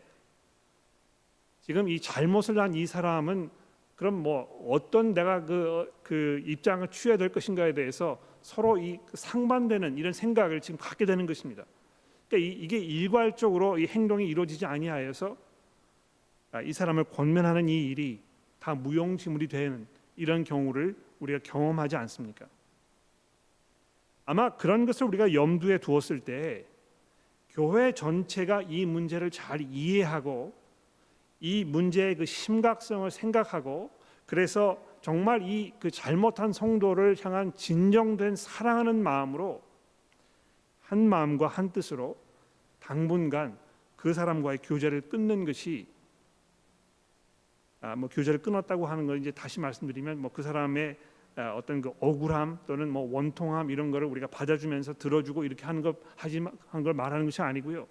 지금 1.61 1.89
이 1.89 1.99
잘못을 2.01 2.59
한 2.59 2.75
이 2.75 2.87
사람은 2.87 3.51
그럼 3.97 4.23
뭐 4.23 4.67
어떤 4.69 5.15
내가 5.15 5.45
그, 5.45 5.93
그 6.03 6.43
입장을 6.47 6.87
취해야 6.89 7.17
될 7.17 7.29
것인가에 7.31 7.73
대해서 7.73 8.21
서로 8.43 8.77
이 8.77 8.99
상반되는 9.15 9.97
이런 9.97 10.13
생각을 10.13 10.61
지금 10.61 10.79
갖게 10.79 11.07
되는 11.07 11.27
것입니다. 11.27 11.65
그러니까 12.35 12.65
이, 12.65 12.69
게 12.69 12.79
일괄적으로 12.79 13.79
이 13.79 13.87
행동이 13.87 14.27
이루어지지 14.29 14.67
아니하여서 14.67 15.37
아, 16.53 16.63
이 16.63 16.73
사람을 16.73 17.05
권면하는 17.05 17.69
이 17.69 17.87
일이 17.87 18.21
다 18.59 18.75
무용지물이 18.75 19.49
되는 19.49 19.87
이런 20.17 20.45
경우를 20.45 20.97
우리가 21.21 21.41
경험하지 21.43 21.97
않습니까? 21.97 22.47
아마 24.27 24.57
그런 24.57 24.87
것을 24.87 25.07
우리가 25.07 25.35
염두에 25.35 25.79
두었을 25.79 26.21
때 26.21 26.65
교회 27.51 27.93
전체가 27.93 28.63
이 28.63 28.87
문제를 28.87 29.31
잘 29.31 29.61
이해하고 29.61 30.55
이 31.41 31.65
문제의 31.65 32.17
그 32.17 32.25
심각성을 32.25 33.11
생각하고 33.11 33.91
그래서 34.27 34.83
정말 35.03 35.43
이 35.43 35.73
그 35.79 35.91
잘못한 35.91 36.53
성도를 36.53 37.17
향한 37.23 37.55
진정된 37.55 38.37
사랑하는 38.37 39.03
마음으로 39.03 39.63
한 40.81 41.07
마음과 41.09 41.47
한 41.47 41.73
뜻으로 41.73 42.17
당분간 42.85 43.59
그 43.97 44.13
사람과의 44.13 44.59
교제를 44.63 45.03
끊는 45.03 45.47
것이 45.47 45.87
아, 47.81 47.97
뭐 47.97 48.09
교제를 48.09 48.41
끊었다고 48.43 48.87
하는 48.87 49.07
걸 49.07 49.19
이제 49.19 49.31
다시 49.31 49.61
말씀드리면 49.61 50.19
뭐 50.19 50.31
그 50.31 50.43
사람의 50.43 50.99
아, 51.37 51.55
어떤 51.55 51.81
그 51.81 51.93
억울함 52.01 52.59
또는 52.67 52.91
뭐 52.91 53.11
원통함 53.11 53.71
이런 53.71 53.91
거를 53.91 54.07
우리가 54.07 54.27
받아주면서 54.27 54.95
들어주고 54.95 55.45
이렇게 55.45 55.65
하는 55.65 55.81
것 55.81 55.97
하지 56.17 56.43
한걸 56.69 56.93
말하는 56.93 57.25
것이 57.25 57.41
아니고요. 57.41 57.89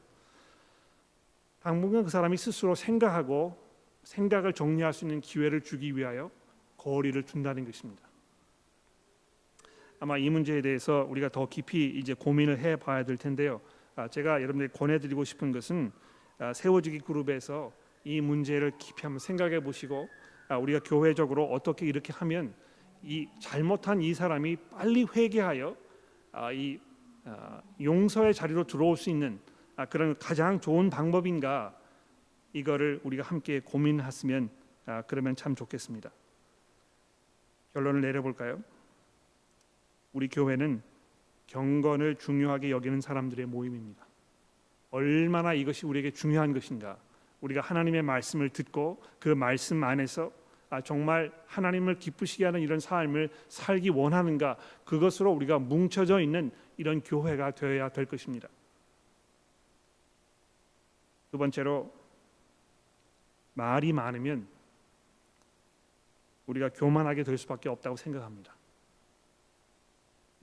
당분간 1.61 2.03
그 2.03 2.09
사람이 2.09 2.37
스스로 2.37 2.75
생각하고 2.75 3.57
생각을 4.03 4.53
정리할 4.53 4.93
수 4.93 5.05
있는 5.05 5.21
기회를 5.21 5.61
주기 5.61 5.95
위하여 5.95 6.29
거리를 6.77 7.21
둔다는 7.23 7.65
것입니다. 7.65 8.03
아마 9.99 10.17
이 10.17 10.29
문제에 10.29 10.61
대해서 10.61 11.07
우리가 11.09 11.29
더 11.29 11.47
깊이 11.47 11.97
이제 11.97 12.13
고민을 12.13 12.59
해봐야 12.59 13.05
될 13.05 13.17
텐데요. 13.17 13.61
아, 13.95 14.07
제가 14.07 14.41
여러분들 14.41 14.69
권해드리고 14.69 15.23
싶은 15.23 15.51
것은 15.51 15.91
세워지기 16.55 16.99
그룹에서 16.99 17.71
이 18.03 18.21
문제를 18.21 18.71
깊이 18.77 19.03
한번 19.03 19.19
생각해 19.19 19.61
보시고 19.61 20.09
아, 20.49 20.57
우리가 20.57 20.79
교회적으로 20.79 21.45
어떻게 21.45 21.85
이렇게 21.85 22.11
하면 22.13 22.53
이 23.01 23.27
잘못한 23.39 24.01
이 24.01 24.13
사람이 24.13 24.57
빨리 24.71 25.05
회개하여 25.05 25.75
아, 26.31 26.51
이 26.51 26.79
아, 27.25 27.61
용서의 27.79 28.33
자리로 28.33 28.65
들어올 28.65 28.97
수 28.97 29.09
있는 29.09 29.39
그런 29.89 30.17
가장 30.19 30.59
좋은 30.59 30.89
방법인가 30.89 31.75
이거를 32.53 32.99
우리가 33.03 33.23
함께 33.23 33.59
고민했으면 33.59 34.51
그러면 35.07 35.35
참 35.35 35.55
좋겠습니다. 35.55 36.11
결론을 37.73 38.01
내려볼까요? 38.01 38.61
우리 40.11 40.27
교회는 40.27 40.83
경건을 41.53 42.15
중요하게 42.15 42.71
여기는 42.71 42.99
사람들의 42.99 43.45
모임입니다. 43.45 44.03
얼마나 44.89 45.53
이것이 45.53 45.85
우리에게 45.85 46.11
중요한 46.11 46.51
것인가 46.51 46.97
우리가 47.41 47.61
하나님의 47.61 48.01
말씀을 48.01 48.49
듣고 48.49 49.01
그 49.19 49.29
말씀 49.29 49.83
안에서 49.83 50.31
아, 50.69 50.81
정말 50.81 51.31
하나님을 51.45 51.99
기쁘시게 51.99 52.45
하는 52.45 52.59
이런 52.59 52.79
삶을 52.79 53.29
살기 53.49 53.89
원하는가 53.89 54.57
그것으로 54.85 55.31
우리가 55.31 55.59
뭉쳐져 55.59 56.19
있는 56.19 56.49
이런 56.77 57.01
교회가 57.01 57.51
되어야 57.51 57.89
될 57.89 58.05
것입니다. 58.05 58.47
두 61.29 61.37
번째로 61.37 61.93
말이 63.53 63.93
많으면 63.93 64.47
우리가 66.47 66.69
교만하게 66.69 67.23
될 67.23 67.37
수밖에 67.37 67.69
없다고 67.69 67.95
생각합니다. 67.95 68.55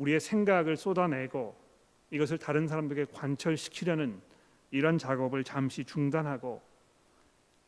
우리의 0.01 0.19
생각을 0.19 0.77
쏟아내고 0.77 1.55
이것을 2.11 2.39
다른 2.39 2.67
사람들에게 2.67 3.13
관철시키려는 3.13 4.21
이런 4.71 4.99
작업을 4.99 5.45
잠시 5.45 5.85
중단하고 5.85 6.61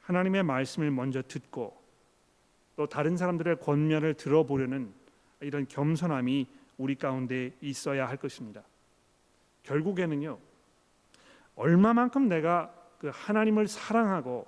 하나님의 0.00 0.42
말씀을 0.42 0.90
먼저 0.90 1.22
듣고 1.22 1.80
또 2.74 2.86
다른 2.86 3.16
사람들의 3.16 3.60
권면을 3.60 4.14
들어보려는 4.14 4.92
이런 5.40 5.68
겸손함이 5.68 6.46
우리 6.78 6.94
가운데 6.94 7.52
있어야 7.60 8.08
할 8.08 8.16
것입니다. 8.16 8.62
결국에는요. 9.62 10.38
얼마만큼 11.54 12.28
내가 12.28 12.72
그 12.98 13.10
하나님을 13.12 13.68
사랑하고 13.68 14.46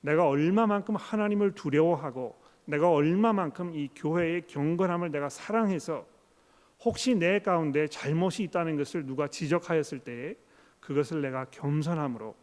내가 0.00 0.26
얼마만큼 0.26 0.96
하나님을 0.96 1.52
두려워하고 1.52 2.36
내가 2.64 2.90
얼마만큼 2.90 3.74
이 3.74 3.88
교회의 3.94 4.46
경건함을 4.48 5.12
내가 5.12 5.28
사랑해서 5.28 6.09
혹시 6.82 7.14
내 7.14 7.38
가운데 7.40 7.86
잘못이 7.86 8.42
있다는 8.44 8.76
것을 8.76 9.04
누가 9.04 9.28
지적하였을 9.28 9.98
때에 10.00 10.34
그것을 10.80 11.20
내가 11.20 11.44
겸손함으로 11.46 12.34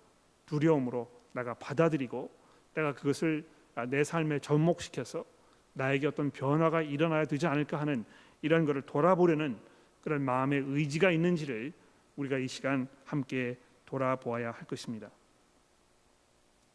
두려움으로 0.46 1.10
내가 1.34 1.56
받아들이고 1.56 2.32
내가 2.76 2.94
그것을 2.94 3.46
아, 3.76 3.86
내 3.86 4.04
삶에 4.04 4.40
접목시켜서 4.40 5.26
나에게 5.74 6.08
어떤 6.08 6.32
변화가 6.32 6.82
일어나야 6.82 7.26
되지 7.26 7.48
않을까 7.48 7.80
하는 7.80 8.06
이런 8.42 8.66
것을 8.66 8.82
돌아보려는 8.84 9.58
그런 10.02 10.24
마음의 10.24 10.64
의지가 10.68 11.12
있는지를 11.12 11.74
우리가 12.16 12.38
이 12.38 12.48
시간 12.48 12.88
함께 13.06 13.58
돌아보아야 13.86 14.52
할 14.52 14.66
것입니다. 14.66 15.10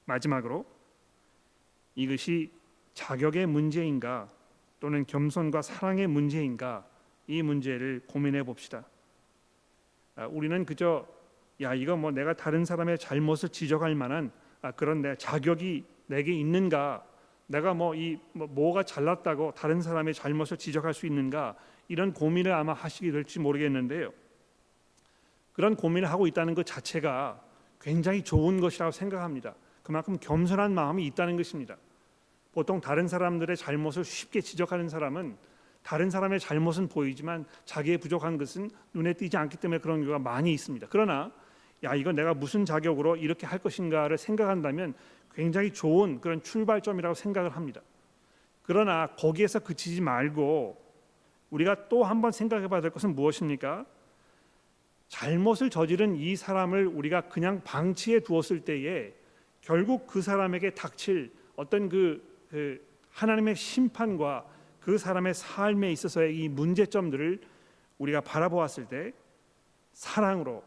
마지막으로 0.05 0.65
이것이 1.95 2.51
자격의 2.95 3.47
문제인가 3.47 4.29
또는 4.81 5.07
겸손과 5.07 5.63
사랑의 5.63 6.07
문제인가 6.07 6.87
이 7.33 7.43
문제를 7.43 8.03
고민해 8.07 8.43
봅시다. 8.43 8.85
아, 10.17 10.27
우리는 10.27 10.67
그저 10.67 11.07
야 11.63 11.73
이거 11.75 11.97
뭐 11.97 12.11
내가 12.11 12.35
다른 12.35 12.67
사람의 12.67 12.99
잘못을 12.99 13.49
지적할 13.49 13.95
만한 13.95 14.31
아, 14.61 14.71
그런 14.73 15.01
내 15.01 15.17
자격이 15.17 15.85
내게 16.07 16.33
있는가? 16.35 17.07
내가 17.47 17.73
뭐이 17.73 18.19
뭐 18.33 18.47
뭐가 18.49 18.83
잘났다고 18.83 19.53
다른 19.53 19.81
사람의 19.81 20.13
잘못을 20.13 20.59
지적할 20.59 20.93
수 20.93 21.07
있는가? 21.07 21.57
이런 21.89 22.13
고민을 22.13 22.53
아마 22.53 22.75
하시게 22.75 23.11
될지 23.11 23.39
모르겠는데요. 23.39 24.13
그런 25.55 25.75
고민을 25.75 26.11
하고 26.11 26.27
있다는 26.27 26.55
것 26.55 26.67
자체가 26.67 27.43
굉장히 27.81 28.23
좋은 28.23 28.61
것이라고 28.61 28.93
생각합니다. 28.93 29.55
그만큼 29.83 30.19
겸손한 30.21 30.75
마음이 30.75 31.07
있다는 31.07 31.39
것입니다. 31.39 31.77
보통 32.53 32.83
다른 32.83 33.09
사람들의 33.09 33.57
잘못을 33.57 34.05
쉽게 34.05 34.43
지적하는 34.43 34.91
사람은 34.91 35.37
다른 35.83 36.11
사람의 36.11 36.41
잘못은 36.41 36.89
보이지만 36.89 37.45
자기의 37.65 37.99
부족한 37.99 38.39
것은 38.39 38.71
눈에 38.95 39.15
띄지 39.15 39.37
않기 39.37 39.57
때문에 39.57 39.81
그런 39.81 40.01
경우가 40.01 40.19
많이 40.19 40.53
있습니다. 40.53 40.87
그러나 40.91 41.33
야 41.85 41.95
이거 41.95 42.13
내가 42.13 42.35
무슨 42.35 42.65
자격으로 42.65 43.17
이렇게 43.17 43.47
할 43.47 43.59
것인가를 43.59 44.17
생각한다면 44.19 44.95
굉장히 45.35 45.73
좋은 45.73 46.21
그런 46.21 46.43
출발점이라고 46.43 47.15
생각을 47.15 47.51
합니다. 47.51 47.81
그러나 48.63 49.09
거기에서 49.17 49.59
그치지 49.59 50.01
말고 50.01 50.81
우리가 51.51 51.89
또 51.89 52.05
한 52.05 52.21
번 52.23 52.33
생각해 52.33 52.69
봐야 52.69 52.81
될 52.81 52.91
것은 52.93 53.15
무엇입니까? 53.15 53.85
잘못을 55.09 55.69
저지른 55.69 56.17
이 56.17 56.37
사람을 56.37 56.87
우리가 56.87 57.23
그냥 57.23 57.61
방치해 57.65 58.21
두었을 58.21 58.61
때에 58.61 59.13
결국 59.61 60.07
그 60.07 60.23
사람에게 60.23 60.71
닥칠 60.71 61.33
어떤 61.57 61.89
그, 61.89 62.23
그 62.51 62.81
하나님의 63.11 63.57
심판과 63.57 64.47
그 64.85 64.99
사람의 64.99 65.35
삶에 65.35 65.93
있어서의 65.93 66.37
이 66.37 66.49
문제점들을 66.49 67.41
우리가 67.99 68.21
바라보았을 68.21 68.87
때 68.87 69.13
사랑으로 69.93 70.65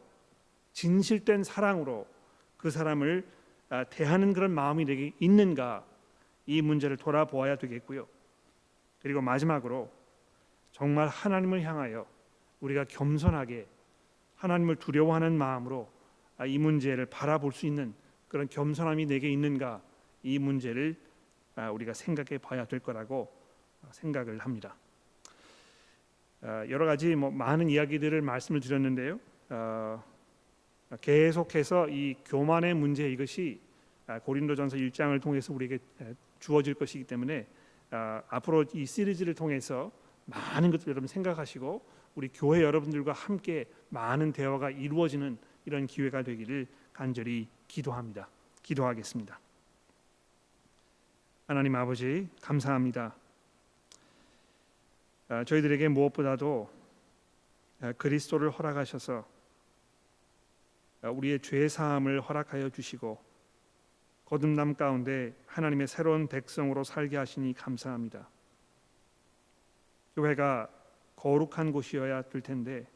진실된 0.72 1.44
사랑으로 1.44 2.08
그 2.58 2.70
사람을 2.72 3.26
아, 3.70 3.84
대하는 3.86 4.34
그런 4.34 4.52
마음이 4.52 4.86
되게 4.86 5.12
있는가 5.20 5.86
이 6.46 6.62
문제를 6.62 6.98
돌아보아야 6.98 7.58
되겠고요. 7.58 8.08
그리고 9.02 9.22
마지막으로 9.22 9.92
정말 10.72 11.08
하나님을 11.08 11.64
향하여 11.64 12.06
우리가 12.60 12.86
겸손하게 12.86 13.68
하나님을 14.36 14.78
두려워하는 14.78 15.38
마음으로 15.38 15.92
아, 16.38 16.46
이 16.46 16.58
문제를 16.58 17.06
바라볼 17.08 17.52
수 17.52 17.66
있는 17.66 17.94
그런 18.28 18.48
겸손함이 18.48 19.08
내게 19.08 19.30
있는가 19.30 19.82
이 20.24 20.40
문제를 20.40 20.96
아, 21.56 21.72
우리가 21.72 21.94
생각해 21.94 22.38
봐야 22.38 22.66
될 22.66 22.80
거라고 22.80 23.45
생각을 23.92 24.40
합니다. 24.40 24.76
여러 26.70 26.86
가지 26.86 27.16
뭐 27.16 27.32
많은 27.32 27.70
이야기들을 27.70 28.22
말씀을 28.22 28.60
드렸는데요. 28.60 29.20
어, 29.50 30.04
계속해서 31.02 31.90
이 31.90 32.16
교만의 32.26 32.74
문제 32.76 33.10
이것이 33.10 33.60
아, 34.08 34.20
고린도전서 34.20 34.78
1장을 34.78 35.20
통해서 35.22 35.54
우리에게 35.54 35.80
주어질 36.40 36.76
것이기 36.76 37.06
때문에 37.06 37.48
아, 37.92 38.22
앞으로 38.30 38.66
이 38.74 38.86
시리즈를 38.86 39.34
통해서 39.34 39.92
많은 40.26 40.72
것들 40.72 40.90
여러분 40.90 41.08
생각하시고 41.08 41.82
우리 42.16 42.30
교회 42.30 42.62
여러분들과 42.62 43.14
함께 43.14 43.66
많은 43.90 44.32
대화가 44.32 44.70
이루어지는 44.70 45.38
이런 45.66 45.88
기회가 45.88 46.22
되기를 46.22 46.68
간절히 46.94 47.48
기도합니다. 47.68 48.30
기도하겠습니다. 48.62 49.40
하나님 51.48 51.76
아버지 51.76 52.28
감사합니다. 52.42 53.16
아, 55.28 55.44
저희들에게 55.44 55.88
무엇보다도 55.90 56.70
그리스도를 57.98 58.52
허락하셔서 58.52 59.28
우리의 61.02 61.40
죄 61.40 61.68
사함을 61.68 62.22
허락하여 62.22 62.70
주시고 62.70 63.24
거듭남 64.26 64.76
가운데 64.76 65.36
하나님의 65.46 65.88
새로운 65.88 66.28
백성으로 66.28 66.84
살게 66.84 67.18
하시니 67.18 67.54
감사합니다. 67.54 68.28
교회가 70.16 70.70
거룩한 71.16 71.72
곳이어야 71.72 72.24
될 72.24 72.42
텐데 72.42 72.88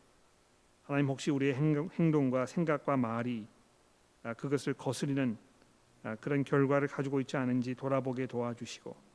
하나님 0.83 1.07
혹시 1.07 1.31
우리의 1.31 1.53
행동과 1.53 2.45
생각과 2.45 2.97
말이 2.97 3.47
아, 4.23 4.33
그것을 4.33 4.73
거스리는 4.73 5.37
아, 6.03 6.15
그런 6.15 6.43
결과를 6.43 6.87
가지고 6.87 7.19
있지 7.21 7.37
않은지 7.37 7.75
돌아보게 7.75 8.25
도와주시고 8.25 9.08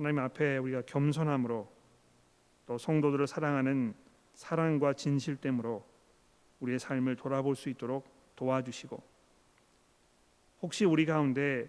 하나님 0.00 0.18
앞에 0.20 0.56
우리가 0.56 0.80
겸손함으로 0.86 1.70
또 2.64 2.78
성도들을 2.78 3.26
사랑하는 3.26 3.92
사랑과 4.32 4.94
진실됨으로 4.94 5.86
우리의 6.60 6.78
삶을 6.78 7.16
돌아볼 7.16 7.54
수 7.54 7.68
있도록 7.68 8.08
도와주시고 8.34 9.02
혹시 10.62 10.86
우리 10.86 11.04
가운데 11.04 11.68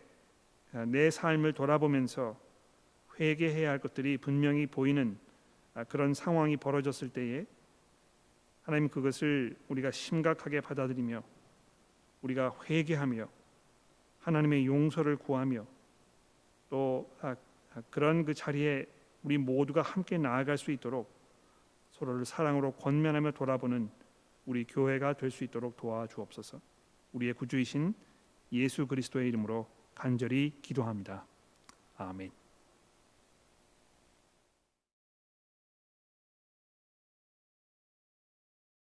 아, 0.71 0.85
내 0.85 1.11
삶을 1.11 1.51
돌아보면서 1.51 2.39
회개해야 3.19 3.69
할 3.69 3.79
것들이 3.79 4.17
분명히 4.17 4.65
보이는 4.65 5.19
아, 5.73 5.83
그런 5.83 6.13
상황이 6.13 6.55
벌어졌을 6.55 7.09
때에 7.09 7.45
하나님 8.61 8.87
그것을 8.87 9.57
우리가 9.67 9.91
심각하게 9.91 10.61
받아들이며 10.61 11.21
우리가 12.21 12.57
회개하며 12.69 13.27
하나님의 14.21 14.67
용서를 14.67 15.17
구하며 15.17 15.67
또 16.69 17.13
아, 17.19 17.35
그런 17.89 18.25
그 18.25 18.33
자리에 18.33 18.85
우리 19.23 19.37
모두가 19.37 19.81
함께 19.81 20.17
나아갈 20.17 20.57
수 20.57 20.71
있도록 20.71 21.11
서로를 21.91 22.25
사랑으로 22.25 22.73
권면하며 22.73 23.31
돌아보는 23.31 23.89
우리 24.45 24.65
교회가 24.65 25.13
될 25.13 25.29
수 25.29 25.43
있도록 25.43 25.77
도와주옵소서. 25.77 26.59
우리의 27.13 27.33
구주이신 27.33 27.93
예수 28.53 28.87
그리스도의 28.87 29.27
이름으로 29.29 29.67
간절히 29.93 30.57
기도합니다. 30.61 31.25
아멘. 31.97 32.40